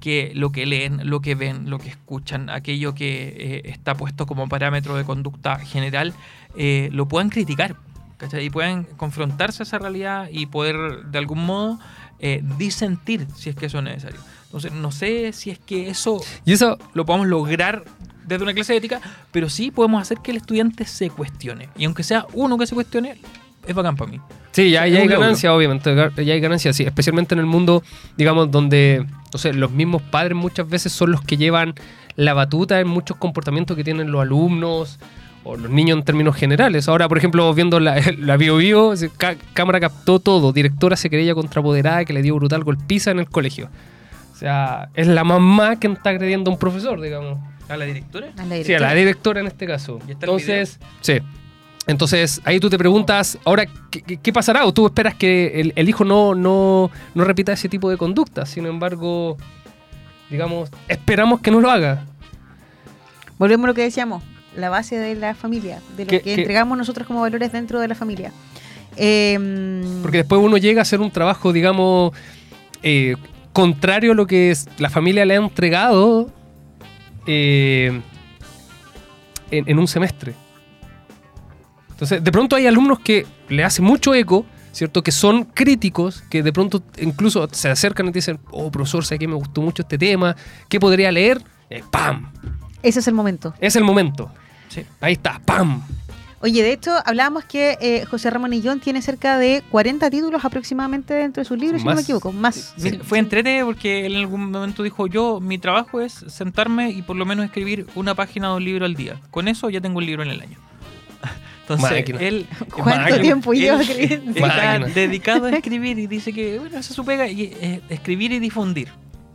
[0.00, 4.24] que lo que leen, lo que ven, lo que escuchan, aquello que eh, está puesto
[4.24, 6.14] como parámetro de conducta general,
[6.56, 7.76] eh, lo puedan criticar.
[8.16, 8.46] ¿cachai?
[8.46, 11.78] Y puedan confrontarse a esa realidad y poder de algún modo
[12.58, 14.20] disentir si es que eso es necesario.
[14.50, 17.84] Entonces, no sé si es que eso Y eso, lo podamos lograr
[18.26, 21.68] desde una clase de ética, pero sí podemos hacer que el estudiante se cuestione.
[21.76, 23.16] Y aunque sea uno que se cuestione,
[23.64, 24.20] es bacán para mí.
[24.50, 25.94] Sí, ya, O sea, ya es hay ganancia, obviamente.
[25.94, 26.82] Ya hay ganancia, sí.
[26.82, 27.84] Especialmente en el mundo,
[28.16, 31.74] digamos, donde, no sé, los mismos padres muchas veces son los que llevan
[32.16, 34.98] la batuta en muchos comportamientos que tienen los alumnos
[35.44, 36.88] o los niños en términos generales.
[36.88, 38.58] Ahora, por ejemplo, viendo la, la Bio
[39.54, 40.52] cámara captó todo.
[40.52, 43.70] Directora se creía contrapoderada que le dio brutal golpiza en el colegio.
[44.40, 47.38] O sea, es la mamá que está agrediendo a un profesor, digamos.
[47.68, 48.28] ¿A la directora?
[48.38, 48.88] A la Sí, a directora.
[48.88, 49.98] la directora en este caso.
[50.08, 51.18] ¿Y está el Entonces, sí.
[51.86, 54.64] Entonces, ahí tú te preguntas, ahora, ¿qué, pasará?
[54.64, 58.46] ¿O tú esperas que el, el hijo no, no, no repita ese tipo de conducta?
[58.46, 59.36] Sin embargo,
[60.30, 62.04] digamos, esperamos que no lo haga.
[63.38, 64.22] Volvemos a lo que decíamos,
[64.56, 67.78] la base de la familia, de lo Que- que, que- entregamos nosotros como valores dentro
[67.78, 68.32] de la familia.
[68.96, 72.12] Em, Porque después uno llega a hacer un trabajo, digamos,
[72.82, 73.16] eh,
[73.60, 76.30] contrario a lo que es- la familia le ha entregado
[77.26, 78.00] eh,
[79.50, 80.34] en, en un semestre.
[81.90, 85.02] Entonces, de pronto hay alumnos que le hace mucho eco, ¿cierto?
[85.02, 89.18] Que son críticos, que de pronto incluso se acercan y te dicen, oh, profesor, sé
[89.18, 90.34] que me gustó mucho este tema,
[90.68, 91.42] ¿qué podría leer?
[91.68, 92.32] Eh, ¡Pam!
[92.82, 93.52] ese es el momento.
[93.60, 94.30] Es el momento.
[94.68, 94.82] Sí.
[95.00, 95.82] Ahí está, ¡pam!
[96.42, 101.12] Oye, de hecho, hablábamos que eh, José Ramón Illón tiene cerca de 40 títulos aproximadamente
[101.12, 102.72] dentro de sus libros, si no me equivoco, más.
[102.78, 107.02] Sí, Fue entrete porque él en algún momento dijo, yo, mi trabajo es sentarme y
[107.02, 109.20] por lo menos escribir una página de un libro al día.
[109.30, 110.56] Con eso ya tengo un libro en el año.
[111.60, 112.18] Entonces, Máquina.
[112.20, 113.20] él, ¿Cuánto Máquina.
[113.20, 114.30] tiempo lleva escribiendo?
[114.46, 118.32] está dedicado a escribir y dice que, bueno, esa es su pega, y, eh, escribir
[118.32, 118.88] y difundir.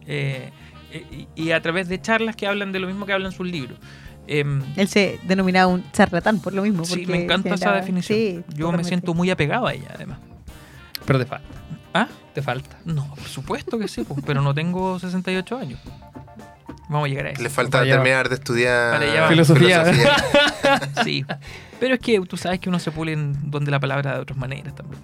[0.07, 0.49] Eh,
[0.91, 3.45] eh, y, y a través de charlas que hablan de lo mismo que hablan sus
[3.45, 3.77] libros.
[4.27, 6.83] Em, Él se denominaba un charlatán por lo mismo.
[6.85, 8.17] sí, me encanta esa generaba- definición.
[8.19, 10.19] Sí, Yo me siento muy apegado a ella, además.
[11.05, 11.47] Pero te falta.
[11.93, 12.07] ¿Ah?
[12.33, 12.77] Te falta.
[12.85, 15.79] No, por supuesto que sí, pues, pero no tengo 68 años.
[16.89, 17.41] Vamos a llegar a eso.
[17.41, 19.27] Le falta Para terminar de estudiar va.
[19.29, 19.83] Filosofía.
[21.03, 21.23] Sí.
[21.79, 24.37] Pero es que tú sabes que uno se pule en donde la palabra de otras
[24.37, 24.99] maneras también.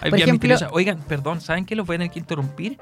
[0.00, 0.68] Hay Por vías ejemplo- misteriosas.
[0.72, 1.74] Oigan, perdón, ¿saben qué?
[1.76, 2.78] Los voy a tener que interrumpir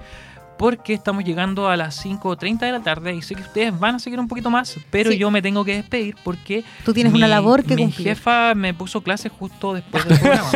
[0.61, 3.99] porque estamos llegando a las 5.30 de la tarde y sé que ustedes van a
[3.99, 5.17] seguir un poquito más, pero Sí.
[5.17, 8.09] yo me tengo que despedir porque Tú tienes una labor que mi cumplir.
[8.09, 10.51] jefa me puso clases justo después del programa.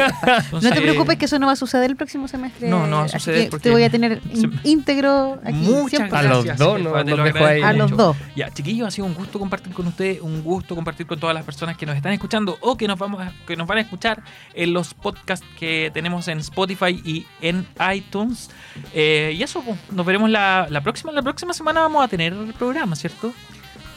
[0.53, 2.69] No te preocupes que eso no va a suceder el próximo semestre.
[2.69, 5.55] No, no va a así suceder que porque te voy a tener se- íntegro aquí.
[5.55, 6.13] Muchas 100%.
[6.13, 7.71] A los gracias, dos, jefa, no, te los lo dejo agradezco ahí.
[7.71, 8.17] A los dos.
[8.37, 11.45] Ya, chiquillos, ha sido un gusto compartir con ustedes, un gusto compartir con todas las
[11.47, 14.23] personas que nos están escuchando o que nos vamos a- que nos van a escuchar
[14.53, 18.51] en los podcasts que tenemos en Spotify y en iTunes.
[18.93, 21.13] Eh, y eso, pues, nos veremos la, la próxima.
[21.13, 23.33] La próxima semana vamos a tener el programa, ¿cierto?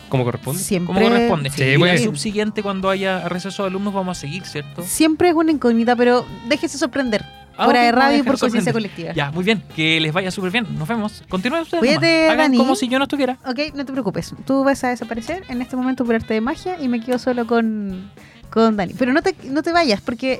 [0.10, 0.62] Como corresponde.
[0.62, 1.50] Siempre, Como corresponde.
[1.50, 2.00] Sí, y bien.
[2.00, 4.84] subsiguiente, cuando haya receso de alumnos, vamos a seguir, ¿cierto?
[4.84, 7.26] Siempre es una incógnita, pero déjese sorprender.
[7.58, 9.14] Ah, Fuera ok, de me voy a radio y por conciencia colectiva.
[9.14, 9.64] Ya, muy bien.
[9.76, 10.78] Que les vaya súper bien.
[10.78, 11.24] Nos vemos.
[11.28, 11.80] Continúen ustedes.
[11.80, 12.26] Cuídate.
[12.28, 12.58] Hagan Dani.
[12.58, 13.38] como si yo no estuviera.
[13.46, 14.34] Ok, no te preocupes.
[14.46, 17.48] Tú vas a desaparecer en este momento por arte de magia y me quedo solo
[17.48, 18.12] con,
[18.52, 18.94] con Dani.
[18.94, 20.40] Pero no te, no te vayas, porque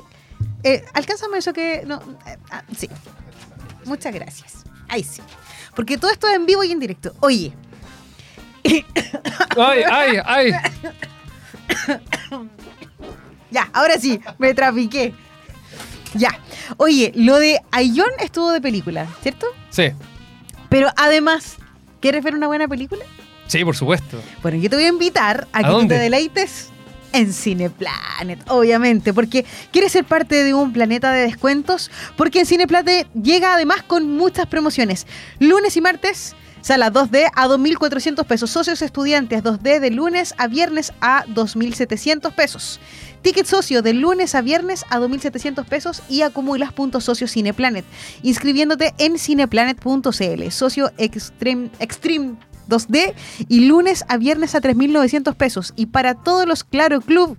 [0.62, 1.82] eh, alcánzame eso que.
[1.86, 2.88] No, eh, ah, sí.
[3.84, 4.64] Muchas gracias.
[4.88, 5.20] Ahí sí.
[5.78, 7.14] Porque todo esto es en vivo y en directo.
[7.20, 7.52] Oye,
[9.56, 10.52] ¡Ay, ay, ay!
[13.52, 15.14] ya, ahora sí, me trafiqué.
[16.14, 16.36] Ya.
[16.78, 19.46] Oye, lo de Ayón estuvo de película, ¿cierto?
[19.70, 19.92] Sí,
[20.68, 21.58] Pero además,
[22.00, 23.04] ¿quieres ver una buena película?
[23.46, 24.20] sí, por supuesto.
[24.42, 26.70] Bueno, yo te voy a invitar a, ¿A que tú te deleites
[27.12, 33.06] en Cineplanet, obviamente, porque quieres ser parte de un planeta de descuentos, porque en Cineplanet
[33.12, 35.06] llega además con muchas promociones.
[35.38, 40.92] Lunes y martes, sala 2D a 2.400 pesos, socios estudiantes 2D de lunes a viernes
[41.00, 42.80] a 2.700 pesos.
[43.22, 47.84] Ticket socio de lunes a viernes a 2.700 pesos y acumulas puntos socio Cineplanet,
[48.22, 50.50] inscribiéndote en cineplanet.cl.
[50.50, 52.36] Socio Extreme, Extreme
[52.68, 53.14] 2D
[53.48, 55.72] y lunes a viernes a 3.900 pesos.
[55.76, 57.38] Y para todos los Claro Club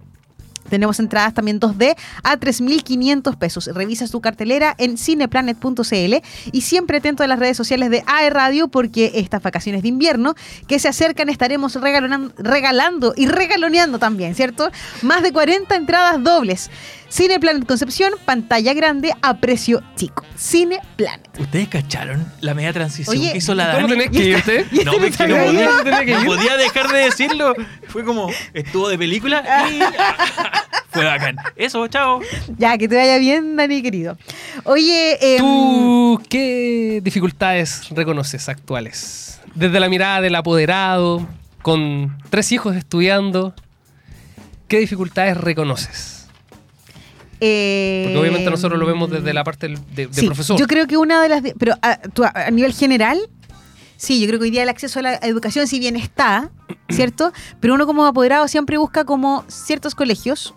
[0.70, 3.70] tenemos entradas también 2D a 3.500 pesos.
[3.74, 6.16] Revisa su cartelera en cineplanet.cl
[6.52, 10.36] y siempre atento a las redes sociales de AE Radio porque estas vacaciones de invierno
[10.68, 14.70] que se acercan estaremos regalando y regaloneando también, ¿cierto?
[15.02, 16.70] Más de 40 entradas dobles.
[17.12, 20.24] Cineplanet Concepción, pantalla grande a precio chico.
[20.38, 21.40] Cineplanet.
[21.40, 24.04] ¿Ustedes cacharon la media transición Oye, que hizo la ¿Cómo Dani?
[24.04, 24.66] tenés que irte?
[24.86, 25.70] No, me está no, podía,
[26.20, 27.54] no podía dejar de decirlo.
[27.88, 29.80] Fue como, estuvo de película y
[30.92, 31.38] fue bacán.
[31.56, 32.20] Eso, chao.
[32.58, 34.18] Ya, que te vaya bien, Dani, querido.
[34.64, 39.42] Oye, em, ¿Tú qué dificultades reconoces actuales?
[39.56, 41.28] Desde la mirada del apoderado,
[41.64, 43.56] con tres hijos estudiando,
[44.68, 46.19] ¿qué dificultades reconoces?
[47.42, 50.58] Eh, Porque obviamente nosotros lo vemos desde la parte del- de, de sí, profesor.
[50.60, 51.44] Yo creo que una de las.
[51.58, 53.20] pero a nivel general,
[53.98, 56.50] sí, yo creo que hoy día el acceso a la educación, si bien está,
[56.90, 57.32] ¿cierto?
[57.60, 60.54] Pero uno como apoderado siempre busca como ciertos colegios,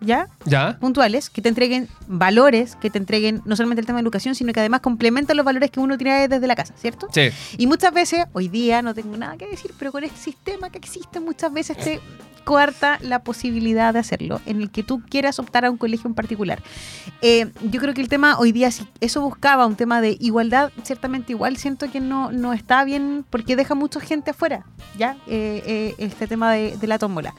[0.00, 0.28] ¿ya?
[0.44, 0.78] ¿Ya?
[0.78, 4.52] puntuales que te entreguen valores, que te entreguen no solamente el tema de educación, sino
[4.52, 7.08] que además complementan los valores que uno tiene desde la casa, ¿cierto?
[7.12, 7.30] Sí.
[7.56, 10.78] Y muchas veces, hoy día no tengo nada que decir, pero con este sistema que
[10.78, 12.00] existe, muchas veces te
[12.48, 16.14] coarta la posibilidad de hacerlo, en el que tú quieras optar a un colegio en
[16.14, 16.62] particular.
[17.20, 20.70] Eh, yo creo que el tema hoy día, si eso buscaba un tema de igualdad,
[20.82, 24.64] ciertamente igual siento que no, no está bien porque deja mucha gente afuera,
[24.96, 25.18] ¿ya?
[25.26, 27.34] Eh, eh, este tema de, la tómbola.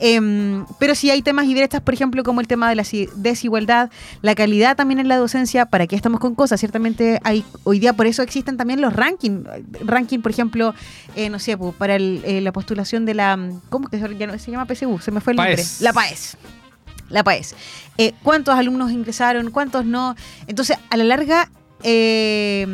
[0.00, 3.08] Em, pero sí hay temas y brechas, por ejemplo, como el tema de la si-
[3.14, 3.90] desigualdad,
[4.22, 6.58] la calidad también en la docencia, ¿para qué estamos con cosas?
[6.58, 9.46] Ciertamente hay, hoy día por eso existen también los rankings.
[9.84, 10.74] Ranking, por ejemplo,
[11.30, 13.38] no sé, para la postulación de la...
[13.70, 14.98] ¿Cómo que ya no- se llama PSU?
[15.00, 15.56] Se me fue el nombre.
[15.56, 15.80] PAES.
[15.80, 16.36] La PAES.
[17.10, 17.54] La PAES.
[17.96, 19.50] Eh, ¿Cuántos alumnos ingresaron?
[19.50, 20.14] ¿Cuántos no?
[20.46, 21.50] Entonces, a la larga...
[21.82, 22.66] eh,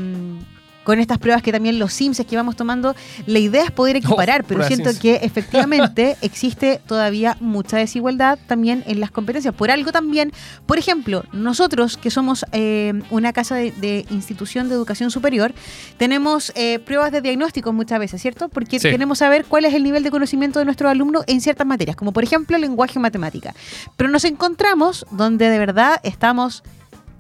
[0.84, 2.94] con estas pruebas que también los Sims que vamos tomando,
[3.26, 5.00] la idea es poder equiparar, pero siento Sims.
[5.00, 9.54] que efectivamente existe todavía mucha desigualdad también en las competencias.
[9.54, 10.32] Por algo también,
[10.66, 15.52] por ejemplo, nosotros que somos eh, una casa de, de institución de educación superior,
[15.96, 18.48] tenemos eh, pruebas de diagnóstico muchas veces, ¿cierto?
[18.48, 18.90] Porque Sí.
[18.90, 22.12] queremos saber cuál es el nivel de conocimiento de nuestros alumnos en ciertas materias, como
[22.12, 23.54] por ejemplo lenguaje o matemática.
[23.96, 26.62] Pero nos encontramos donde de verdad estamos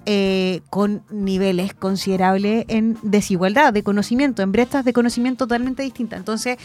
[0.06, 6.18] eh, con niveles considerables en desigualdad de conocimiento, en brechas de conocimiento totalmente distintas.
[6.18, 6.58] Entonces,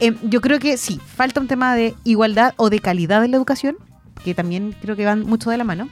[0.00, 3.36] eh, yo creo que sí, falta un tema de igualdad o de calidad en la
[3.36, 3.76] educación,
[4.24, 5.88] que también creo que van mucho de la mano.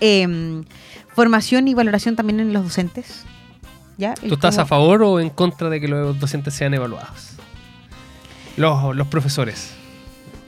[0.00, 0.62] Eh,
[1.14, 3.24] formación y valoración también en los docentes.
[3.98, 4.14] ¿Ya?
[4.14, 7.36] ¿Tú estás a favor o en contra de que los docentes sean evaluados?
[8.56, 9.72] Los, los profesores.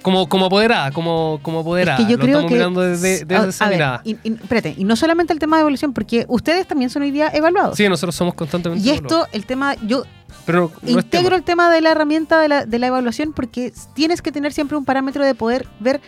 [0.02, 1.98] Como, como apoderada, como, como apoderada.
[1.98, 2.54] Es que yo Lo creo estamos que.
[2.56, 4.00] mirando desde, desde a- esa a ver, mirada.
[4.04, 7.10] y, y- espérate, y no solamente el tema de evaluación, porque ustedes también son hoy
[7.10, 7.76] día evaluados.
[7.76, 8.86] Sí, nosotros somos constantemente.
[8.86, 10.04] y esto, el tema, yo
[10.46, 11.36] Pero no integro tema.
[11.36, 14.76] el tema de la herramienta de la, de la evaluación porque tienes que tener siempre
[14.76, 16.00] un parámetro de poder ver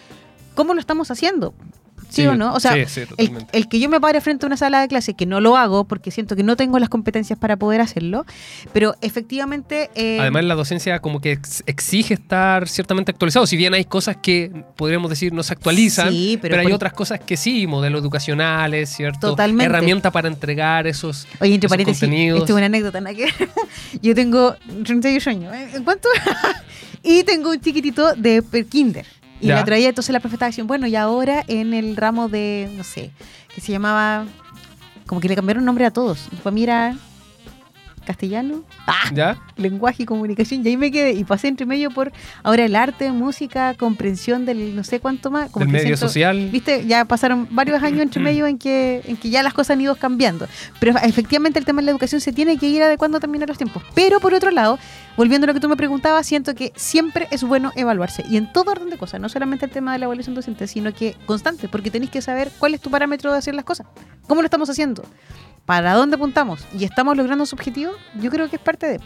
[0.54, 1.52] cómo lo estamos haciendo.
[2.10, 2.52] ¿Sí, Sí, o no?
[2.54, 3.56] O sea, sí, sí, el, totalmente.
[3.56, 5.84] el que yo me pare frente a una sala de clase, que no lo hago
[5.84, 8.26] porque siento que no tengo las competencias para poder hacerlo,
[8.72, 9.90] pero efectivamente...
[9.94, 13.46] eh, Además, la docencia como que ex- exige estar ciertamente actualizado.
[13.46, 16.08] Si bien hay cosas que podríamos decir no se actualizan,
[16.40, 19.28] pero, pero hay otras cosas que sí, modelos educacionales, ¿cierto?
[19.30, 19.64] Totalmente.
[19.66, 22.40] Herramienta para entregar esos, Oye, entre esos paréntesis, contenidos.
[22.40, 23.10] esto es una anécdota, ¿no?
[24.02, 25.68] Yo tengo 38 años, ¿eh?
[25.74, 26.08] ¿en cuánto?
[27.02, 29.06] y tengo un chiquitito de per- kinder.
[29.40, 29.56] Y Ya.
[29.56, 32.84] la traía, entonces la profe estaba diciendo, bueno, y ahora en el ramo de, no
[32.84, 33.10] sé,
[33.54, 34.26] que se llamaba,
[35.06, 36.28] como que le cambiaron nombre a todos.
[36.42, 36.96] Para mí era
[38.04, 39.38] castellano, ah, ¿Ya?
[39.56, 41.12] lenguaje y comunicación, y ahí me quedé.
[41.12, 45.50] Y pasé entre medio por ahora el arte, música, comprensión del no sé cuánto más.
[45.50, 46.48] Como Del medio siento- social.
[46.50, 49.80] Viste, ya pasaron varios años entre medio en que, en que ya las cosas han
[49.80, 50.48] ido cambiando.
[50.78, 53.58] Pero efectivamente el tema de la educación se tiene que ir adecuando también a los
[53.58, 53.82] tiempos.
[53.94, 54.78] Pero por otro lado,
[55.16, 58.24] volviendo a lo que tú me preguntabas, siento que siempre es bueno evaluarse.
[58.28, 60.92] Y en todo orden de cosas, no solamente el tema de la evaluación docente, sino
[60.94, 63.86] que constante, porque tenéis que saber cuál es tu parámetro de hacer las cosas.
[64.26, 65.04] ¿Cómo lo estamos haciendo?
[65.66, 66.66] ¿Para dónde apuntamos?
[66.76, 67.92] ¿Y estamos logrando su objetivo?
[68.20, 69.00] Yo creo que es parte de...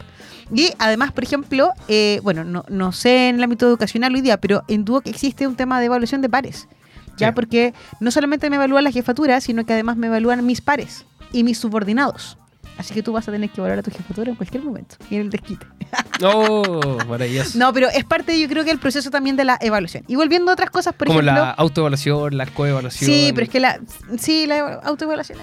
[0.55, 4.39] Y además, por ejemplo, eh, bueno, no, no sé en el ámbito educacional hoy día,
[4.41, 6.69] pero en Duoc existe un tema de evaluación de pares.
[7.17, 7.33] Ya, Sí.
[7.35, 11.45] porque no solamente me evalúan la jefatura, sino que además me evalúan mis pares y
[11.45, 12.39] mis subordinados.
[12.77, 14.97] Así que tú vas a tener que evaluar a tu jefatura en cualquier momento.
[15.11, 15.67] Y en el desquite.
[16.25, 17.57] Oh, maravilloso.
[17.59, 20.05] No, pero es parte, yo creo que el proceso también de la evaluación.
[20.09, 21.43] Y volviendo a otras cosas, por como ejemplo.
[21.45, 23.09] la autoevaluación, la coevaluación.
[23.11, 23.81] Sí, pero es que la.
[24.19, 25.39] Sí, la autoevaluación.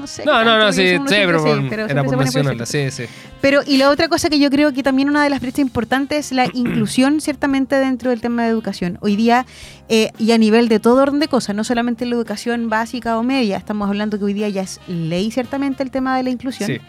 [0.00, 0.24] No sé.
[0.24, 3.04] No, no, no, sí, sí, pero, sí, pero era por mencionarla, sí, sí.
[3.40, 6.26] Pero, y la otra cosa que yo creo que también una de las brechas importantes
[6.26, 8.98] es la inclusión, ciertamente, dentro del tema de educación.
[9.00, 9.46] Hoy día,
[9.88, 13.22] eh, y a nivel de todo orden de cosas, no solamente la educación básica o
[13.22, 16.68] media, estamos hablando que hoy día ya es ley, ciertamente, el tema de la inclusión.
[16.68, 16.80] Sí.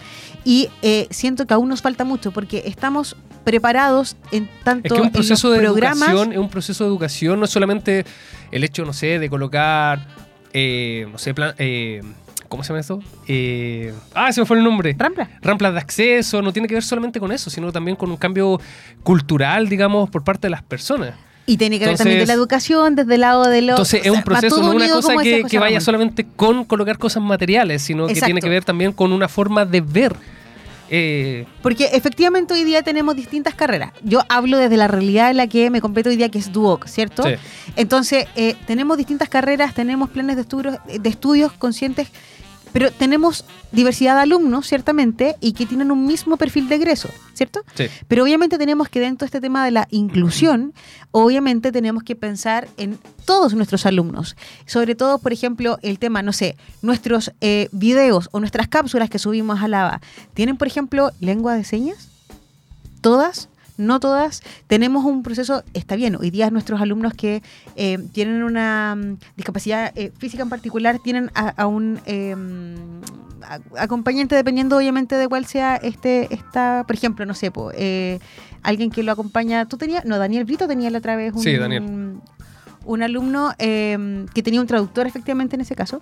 [0.43, 4.99] Y eh, siento que aún nos falta mucho, porque estamos preparados en tanto Es que
[5.01, 6.09] un en los proceso de programas.
[6.09, 8.05] educación es un proceso de educación, no es solamente
[8.51, 10.05] el hecho, no sé, de colocar,
[10.53, 12.01] eh, no sé, plan, eh,
[12.51, 12.99] ¿cómo se llama eso?
[13.29, 14.93] Eh, ah, se me fue el nombre.
[14.97, 15.29] Rampla.
[15.41, 18.59] Ramplas de acceso, no tiene que ver solamente con eso, sino también con un cambio
[19.03, 21.13] cultural, digamos, por parte de las personas.
[21.45, 23.71] Y tiene que ver también de la educación, desde el lado de los.
[23.71, 27.81] Entonces o es un proceso, no una cosa que, vaya solamente con colocar cosas materiales,
[27.81, 30.13] sino que tiene que ver también con una forma de ver.
[30.89, 33.93] eh, Porque efectivamente hoy día tenemos distintas carreras.
[34.03, 36.85] Yo hablo desde la realidad en la que me compete hoy día, que es Duoc,
[36.85, 37.23] ¿cierto?
[37.23, 37.35] Sí.
[37.77, 42.09] Entonces, eh, tenemos distintas carreras, tenemos planes de estudios, de estudios conscientes,
[42.73, 47.63] pero tenemos diversidad de alumnos, ciertamente, y que tienen un mismo perfil de egreso, ¿cierto?
[47.75, 47.87] sí.
[48.07, 50.73] Pero obviamente tenemos que dentro de este tema de la inclusión,
[51.11, 54.35] obviamente tenemos que pensar en todos nuestros alumnos.
[54.65, 59.19] Sobre todo, por ejemplo, el tema, no sé, nuestros eh, videos o nuestras cápsulas que
[59.19, 60.01] subimos a Lava,
[60.33, 62.09] ¿tienen, por ejemplo, lengua de señas?
[63.01, 63.49] ¿Todas?
[63.77, 64.41] No todas.
[64.67, 67.41] Tenemos un proceso, está bien, hoy día nuestros alumnos que
[67.75, 72.35] eh, tienen una mm, discapacidad eh, física en particular tienen a, a un eh,
[73.43, 78.19] a- acompañante dependiendo obviamente de cuál sea este, esta, por ejemplo, no sé, po, eh,
[78.63, 79.65] alguien que lo acompaña.
[79.67, 80.05] ¿Tú tenías?
[80.05, 81.83] No, Daniel Brito tenía la otra vez un, Sí, Daniel.
[81.83, 82.21] un
[83.03, 86.01] alumno eh, que tenía un traductor efectivamente en ese caso.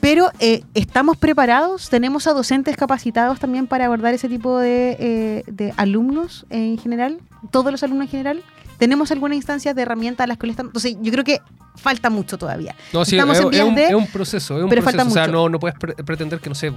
[0.00, 5.44] Pero eh, estamos preparados, tenemos a docentes capacitados también para abordar ese tipo de, eh,
[5.46, 8.42] de alumnos en general, todos los alumnos en general.
[8.80, 10.70] Tenemos alguna instancia de herramientas a las que le estamos.
[10.70, 11.38] Entonces, yo creo que
[11.76, 12.74] falta mucho todavía.
[12.92, 14.98] No, sí, Estamos es, en es un, de- es un proceso, es un pero proceso.
[15.04, 15.32] falta O sea, mucho.
[15.32, 16.72] no, no puedes pre- pretender que, no sé,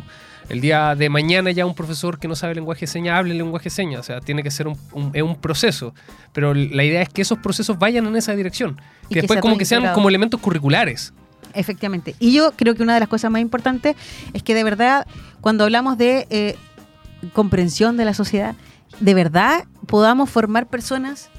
[0.49, 3.63] el día de mañana ya un profesor que no sabe lenguaje de señas hable lenguaje
[3.65, 4.01] de señas.
[4.01, 5.95] O sea, tiene que ser un, un- es un proceso.
[6.33, 8.79] Pero la idea es que esos procesos vayan en esa dirección.
[9.05, 9.95] Y Que que después como que sean integrado.
[9.95, 11.13] como elementos curriculares.
[11.55, 12.15] Efectivamente.
[12.19, 13.95] Y yo creo que una de las cosas más importantes
[14.33, 15.07] es que de verdad,
[15.39, 16.55] cuando hablamos de eh,
[17.31, 18.55] comprensión de la sociedad,
[18.99, 21.29] de verdad podamos formar personas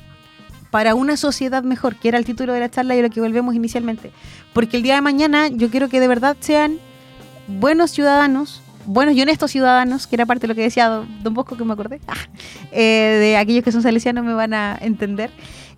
[0.75, 3.21] para una sociedad mejor, que era el título de la charla y a lo que
[3.21, 4.11] volvemos inicialmente.
[4.53, 6.81] Porque el día de mañana yo quiero que de verdad sean
[7.47, 10.89] buenos ciudadanos, buenos y honestos ciudadanos, que era parte de lo que decía
[11.23, 12.01] don, Bosco, que me acordé,
[12.73, 15.31] eh, de aquellos que son salesianos me van a entender,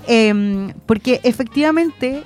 [0.07, 2.23] Em, porque efectivamente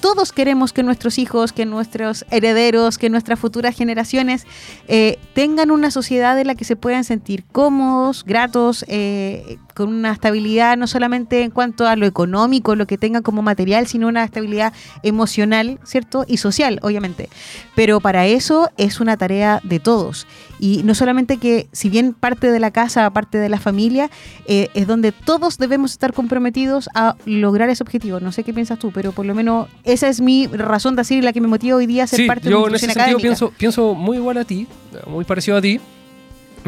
[0.00, 4.46] todos queremos que nuestros hijos, que nuestros herederos, que nuestras futuras generaciones
[4.86, 10.10] eh, tengan una sociedad en la que se puedan sentir cómodos, gratos, eh, con una
[10.10, 14.24] estabilidad no solamente en cuanto a lo económico, lo que tengan como material, sino una
[14.24, 14.72] estabilidad
[15.02, 16.24] emocional, ¿cierto?
[16.26, 17.28] Y social, obviamente.
[17.74, 20.26] Pero para eso es una tarea de todos.
[20.58, 24.10] Y no solamente que, si bien parte de la casa, parte de la familia,
[24.46, 28.18] eh, es donde todos debemos estar comprometidos a lograr ese objetivo.
[28.18, 31.22] No sé qué piensas tú, pero por lo menos esa es mi razón de decir
[31.22, 33.02] la que me motiva hoy día a ser Sí, parte de una en ese sentido
[33.02, 33.22] académica.
[33.22, 34.66] pienso, pienso muy igual a ti,
[35.06, 35.78] muy parecido a ti.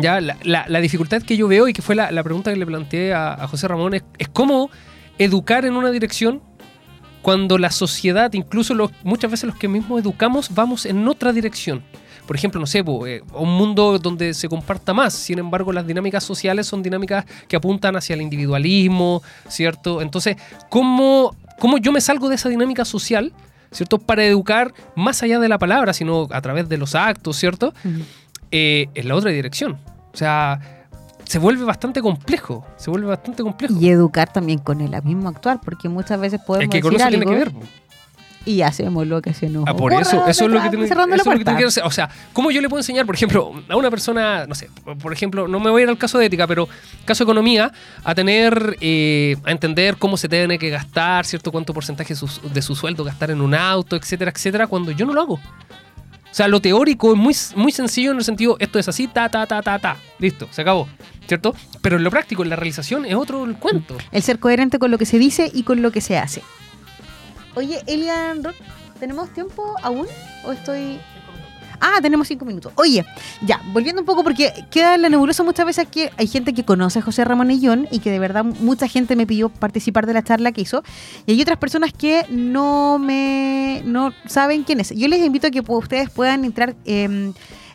[0.03, 0.36] Ya, la,
[0.68, 3.46] la- dificultad que yo veo y que fue la, la pregunta que le planteé a,
[3.49, 4.70] José Ramón es, es cómo
[5.18, 6.40] educar en una dirección
[7.22, 11.82] cuando la sociedad, incluso los, muchas veces los que mismos educamos, vamos en otra dirección.
[12.26, 15.14] Por ejemplo, no sé, eh, un mundo donde se comparta más.
[15.14, 20.03] Sin embargo, las dinámicas sociales son dinámicas que apuntan hacia el individualismo, ¿cierto?
[20.03, 20.36] Entonces,
[20.68, 23.32] ¿cómo, cómo yo me salgo de esa dinámica social,
[23.72, 23.99] ¿cierto?
[23.99, 27.72] Para educar más allá de la palabra, sino a través de los actos, ¿cierto?
[28.51, 29.78] Eh, en la otra dirección.
[30.12, 30.61] O sea,
[31.24, 32.66] se vuelve bastante complejo.
[32.76, 33.74] Se vuelve bastante complejo.
[33.78, 37.07] Y educar también con el mismo actuar, porque muchas veces podemos es que con decir
[37.07, 37.53] eso tiene que ver.
[38.46, 41.14] y hacemos lo que se nos Ah, por eso, eso es lo que tiene, cerrando
[41.14, 41.84] la eso es lo que tiene que hacer.
[41.84, 44.96] O sea, ¿cómo yo le puedo enseñar, por ejemplo, a una persona, no sé, por-
[44.96, 46.66] por ejemplo, no me voy a ir al caso de ética, pero
[47.05, 47.70] caso de economía,
[48.05, 52.26] a tener, eh, a entender cómo se tiene que gastar, cierto cuánto porcentaje de su,
[52.49, 55.40] de su sueldo gastar en un auto, etcétera, etcétera, cuando yo no lo hago.
[56.39, 59.28] O sea, lo teórico es muy, muy sencillo en el sentido, esto es así, ta,
[59.28, 59.97] ta, ta, ta, ta.
[60.20, 60.86] Listo, se acabó.
[61.26, 61.53] ¿Cierto?
[61.82, 63.99] Pero en lo práctico, en la realización, es otro cuento.
[64.12, 66.45] El ser coherente con lo que se dice y con lo que se hace.
[67.57, 68.55] Oye, Elian Rock,
[69.01, 70.07] ¿tenemos tiempo aún?
[70.45, 71.01] ¿O estoy.?
[71.80, 72.72] Ah, tenemos cinco minutos.
[72.76, 73.04] Oye,
[73.42, 76.98] ya, volviendo un poco, porque queda la nebulosa muchas veces que hay gente que conoce
[76.98, 80.22] a José Ramón Illón y que de verdad mucha gente me pidió participar de la
[80.22, 80.82] charla que hizo.
[81.26, 84.90] Y hay otras personas que no me no saben quién es.
[84.90, 87.32] Yo les invito a que ustedes puedan entrar eh,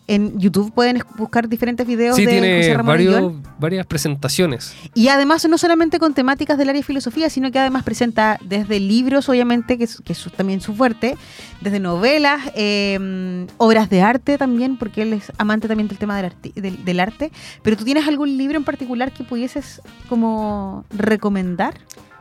[0.08, 4.76] en YouTube, pueden buscar diferentes videos Sí, de José tiene Ramón varios, varias presentaciones.
[4.94, 8.80] Y además, no solamente con temáticas del área de filosofía, sino que además presenta desde
[8.80, 11.16] libros, obviamente, que es, que es su- también su fuerte,
[11.62, 16.32] desde novelas, eh, obras de arte también, porque él es amante también del tema del,
[16.32, 17.32] arti- del, del arte.
[17.62, 21.76] Pero tú tienes algún libro en particular que pudieses como recomendar?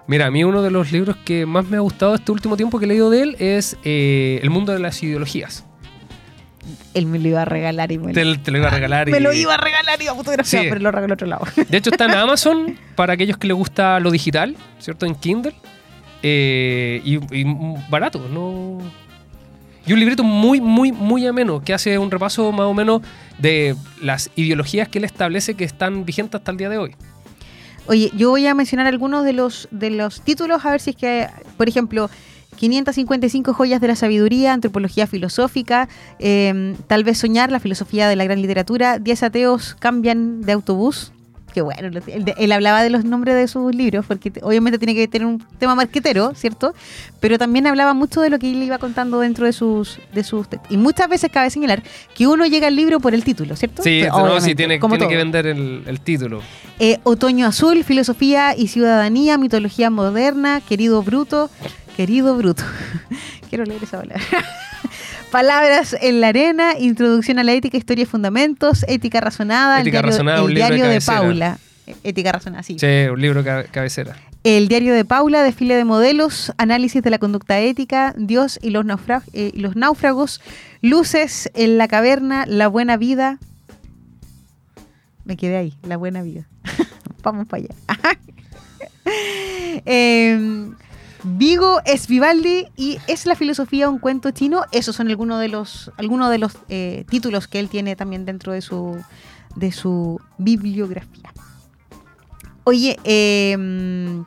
[0.07, 2.79] Mira, a mí uno de los libros que más me ha gustado este último tiempo
[2.79, 5.65] que he leído de él es eh, El mundo de las ideologías.
[6.95, 9.09] Él me lo iba a regalar y me, Te, lo, te lo iba a regalar.
[9.11, 10.69] me y- lo iba a regalar y iba a fotografiar, Sí.
[10.69, 11.45] pero lo regaló otro lado.
[11.69, 15.07] De hecho, está en Amazon para aquellos que les gusta lo digital, ¿cierto?
[15.07, 15.55] En Kindle.
[16.23, 17.45] Eh, y, y
[17.91, 18.79] barato, ¿no?
[19.85, 23.03] Y un librito muy, muy, muy ameno que hace un repaso más o menos
[23.39, 26.95] de las ideologías que él establece que están vigentes hasta el día de hoy.
[27.89, 30.97] Oye, yo voy a mencionar algunos de los, de los títulos, a ver si es
[30.97, 32.09] que, por ejemplo,
[32.63, 35.89] 555 joyas de la sabiduría, antropología filosófica,
[36.21, 41.11] eh, tal vez soñar, la filosofía de la gran literatura, 10 ateos cambian de autobús.
[41.53, 42.01] Que bueno,
[42.39, 45.45] él, hablaba de los nombres de sus libros, porque te- obviamente tiene que tener un
[45.59, 46.73] tema marquetero, ¿cierto?
[47.21, 50.49] Pero también hablaba mucho de lo que él iba contando dentro de sus, de sus
[50.49, 50.73] textos.
[50.73, 51.83] Y muchas veces cabe señalar
[52.17, 53.83] que uno llega al libro por el título, ¿cierto?
[53.83, 56.41] Sí, Pero no, sí, tiene, como tiene que vender el, el título.
[56.79, 61.51] Eh, Otoño Azul, Filosofía y Ciudadanía, Mitología Moderna, Querido Bruto,
[61.97, 62.65] Querido Bruto.
[63.49, 64.23] Quiero leer esa palabra.
[65.31, 70.03] Palabras en la arena, Introducción a la ética, Historia y Fundamentos, Ética razonada, Ética el
[70.03, 71.19] diario, razonada, el un libro de diario de, cabecera.
[71.21, 71.59] Paula.
[71.87, 72.77] Eh, Ética razonada, sí.
[72.79, 74.17] Sí, un libro ca- cabecera.
[74.45, 78.85] El diario de Paula, Desfile de modelos, Análisis de la conducta ética, Dios y los,
[79.33, 80.41] eh, los náufragos,
[80.83, 83.39] Luces en la caverna, La buena vida.
[85.25, 86.47] Me quedé ahí, La buena vida.
[87.23, 87.75] Vamos para allá.
[89.87, 90.75] Em,
[91.25, 94.65] Vigo es Vivaldi y es la filosofía un cuento chino.
[94.73, 98.53] Esos son algunos de los, algunos de los eh, títulos que él tiene también dentro
[98.53, 99.01] de su,
[99.55, 101.33] de su bibliografía.
[102.65, 104.25] Oye, em,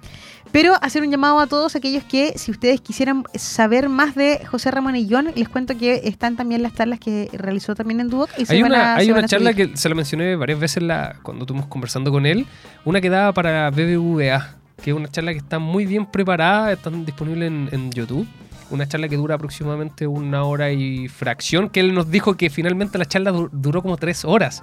[0.51, 4.71] pero hacer un llamado a todos aquellos que, si ustedes quisieran saber más de José
[4.71, 8.29] Ramón Illón, les cuento que están también las charlas que realizó también en Duoc.
[8.37, 9.71] Y se Hay van una, a- hay se una van a charla subir.
[9.71, 12.45] que se la mencioné varias veces la, cuando estuvimos conversando con él,
[12.85, 14.55] una que daba para BBVA,
[14.86, 18.27] que es una charla que está muy bien preparada, está disponible en, en YouTube.
[18.69, 22.99] Una charla que dura aproximadamente una hora y fracción, que él nos dijo que finalmente
[22.99, 24.61] la charla du- duró como tres horas.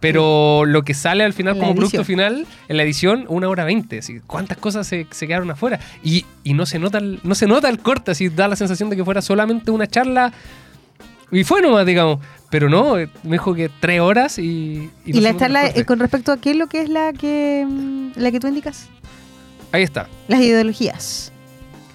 [0.00, 4.00] Pero lo que sale al final como producto final, en la edición, una hora veinte.
[4.26, 5.80] ¿Cuántas cosas se, se quedaron afuera?
[6.02, 8.90] Y, y no, se nota el, no se nota el corte, así da la sensación
[8.90, 10.30] de que fuera solamente una charla
[11.32, 12.18] y fue nomás, digamos.
[12.50, 14.90] Pero no, eh, me dijo que tres horas y.
[15.06, 17.66] Y, no la charla eh, con respecto a qué es lo que es la que,
[17.66, 18.88] mm, la que tú indicas,
[19.74, 20.06] Ahí está.
[20.28, 21.32] las ideologías.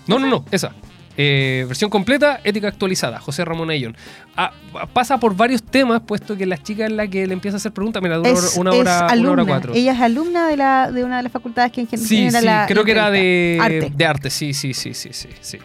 [0.05, 0.73] No, no, no, esa.
[1.15, 3.95] eh, versión completa, ética actualizada, José Ramón Ayllón.
[4.35, 4.51] Ah,
[4.93, 7.71] pasa por varios temas, puesto que la chica es la que le empieza a hacer
[7.71, 8.01] preguntas.
[8.01, 9.31] Mira, dura Es, una es hora, una alumna.
[9.31, 9.73] hora cuatro.
[9.73, 12.41] Ella es alumna de, la, de una de las facultades que en gen- Sí, sí,
[12.45, 13.57] la creo que era de.
[13.61, 13.91] Arte.
[13.95, 15.29] de arte, sí, sí, sí, sí, sí.
[15.39, 15.57] sí.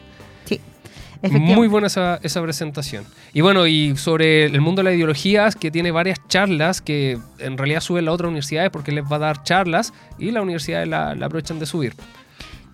[1.30, 3.04] Muy buena esa, esa presentación.
[3.32, 7.58] Y bueno, y sobre el mundo de las ideologías, que tiene varias charlas que en
[7.58, 11.14] realidad suben las otras universidades porque les va a dar charlas y las universidades la,
[11.14, 11.94] la aprovechan de subir.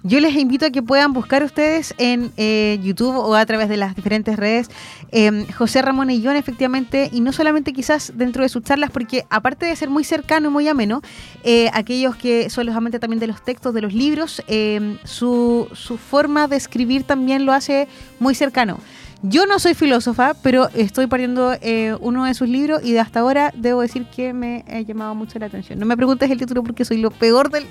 [0.03, 3.77] Yo les invito a que puedan buscar ustedes en eh, YouTube o a través de
[3.77, 4.71] las diferentes redes
[5.13, 9.67] eh, José Ramón Illón, efectivamente, y no solamente quizás dentro de sus charlas, porque aparte
[9.67, 11.03] de ser muy cercano y muy ameno,
[11.45, 15.69] eh, aquellos que son los amantes también de los textos, de los libros, eh, su,
[15.73, 17.89] su forma de escribir también lo hace
[18.19, 18.79] muy cercano.
[19.23, 23.21] Yo no soy filósofa, pero estoy partiendo eh, uno de sus libros y de hasta
[23.21, 25.79] ahora debo decir que me ha llamado mucho la atención.
[25.79, 27.67] No me preguntes el título porque soy lo peor del...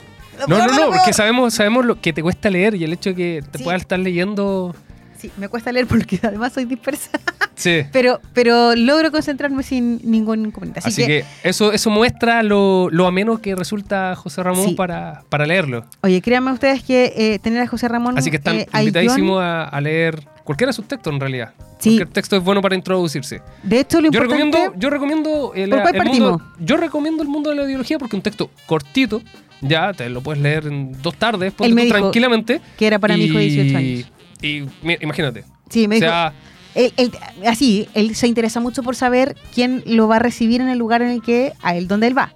[0.48, 0.96] No, no, no, es peor.
[1.06, 3.64] que sabemos, sabemos lo que te cuesta leer y el hecho de que te Sí.
[3.64, 4.76] puedas estar leyendo.
[5.18, 7.12] Sí, me cuesta leer porque además soy dispersa.
[7.60, 7.82] Sí.
[7.92, 10.80] Pero, pero logro concentrarme sin ningún inconveniente.
[10.80, 11.08] Así, Así, que,
[11.44, 14.76] que, eso, eso muestra lo, lo ameno que resulta José Ramón Sí.
[14.76, 15.84] para, para leerlo.
[16.00, 18.18] oye, créanme ustedes que eh, tener a José Ramón.
[18.18, 21.54] Así que están eh, invitadísimos a, a leer cualquiera de sus textos en realidad.
[21.80, 21.90] Sí.
[21.90, 23.42] Cualquier texto es bueno para introducirse.
[23.62, 24.36] De hecho, lo Yo importante.
[24.58, 28.00] recomiendo, yo recomiendo el, ¿Por cuál el mundo, yo recomiendo el mundo de la ideología
[28.00, 29.22] porque es un texto cortito,
[29.62, 32.62] ya te lo puedes leer en dos tardes, ponte me tú dijo tranquilamente.
[32.78, 34.12] que era para mi hijo de 18 años.
[34.42, 35.44] Y mira, imagínate.
[35.70, 36.10] Sí, me o dijo.
[36.12, 36.34] sea,
[36.76, 37.12] él- él-
[37.48, 41.02] así, él se interesa mucho por saber quién lo va a recibir en el lugar
[41.02, 42.34] en el que, a él, donde él va.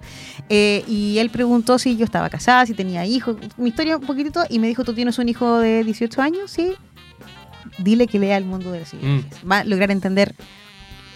[0.50, 4.44] Eh, y él preguntó si yo estaba casada, si tenía hijos, mi historia un poquitito,
[4.50, 6.50] y me dijo, ¿tú tienes un hijo de 18 años?
[6.50, 6.72] Sí.
[7.78, 8.98] Dile que lea el mundo de las Mm.
[8.98, 9.40] ideologías.
[9.50, 10.34] Va a lograr entender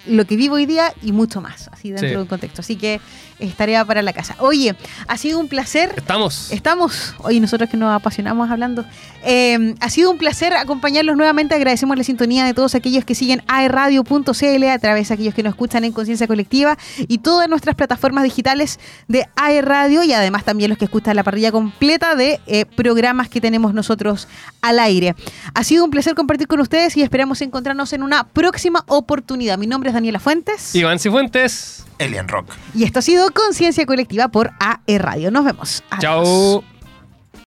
[0.06, 2.14] lo que vivo hoy día y mucho más, así dentro Sí.
[2.14, 2.62] de un contexto.
[2.62, 3.00] Así que
[3.38, 4.36] es tarea para la casa.
[4.38, 4.74] Oye,
[5.06, 6.50] ha sido un placer estamos.
[6.50, 8.84] Estamos, hoy nosotros que nos apasionamos hablando.
[9.24, 11.54] Eh, ha sido un placer acompañarlos nuevamente.
[11.54, 15.50] Agradecemos la sintonía de todos aquellos que siguen aerradio.cl, a través de aquellos que nos
[15.50, 18.78] escuchan en Conciencia Colectiva y todas nuestras plataformas digitales
[19.08, 23.40] de aerradio y además también los que escuchan la parrilla completa de eh, programas que
[23.40, 24.28] tenemos nosotros
[24.62, 25.14] al aire.
[25.54, 29.58] Ha sido un placer compartir con ustedes y esperamos encontrarnos en una próxima oportunidad.
[29.58, 31.87] Mi nombre es Daniela Fuentes Iván Cifuentes.
[31.98, 32.52] Alien Rock.
[32.74, 35.30] y esto ha sido Conciencia Colectiva por AE Radio.
[35.30, 35.82] Nos vemos.
[35.90, 36.02] Adiós.
[36.02, 36.77] Chao.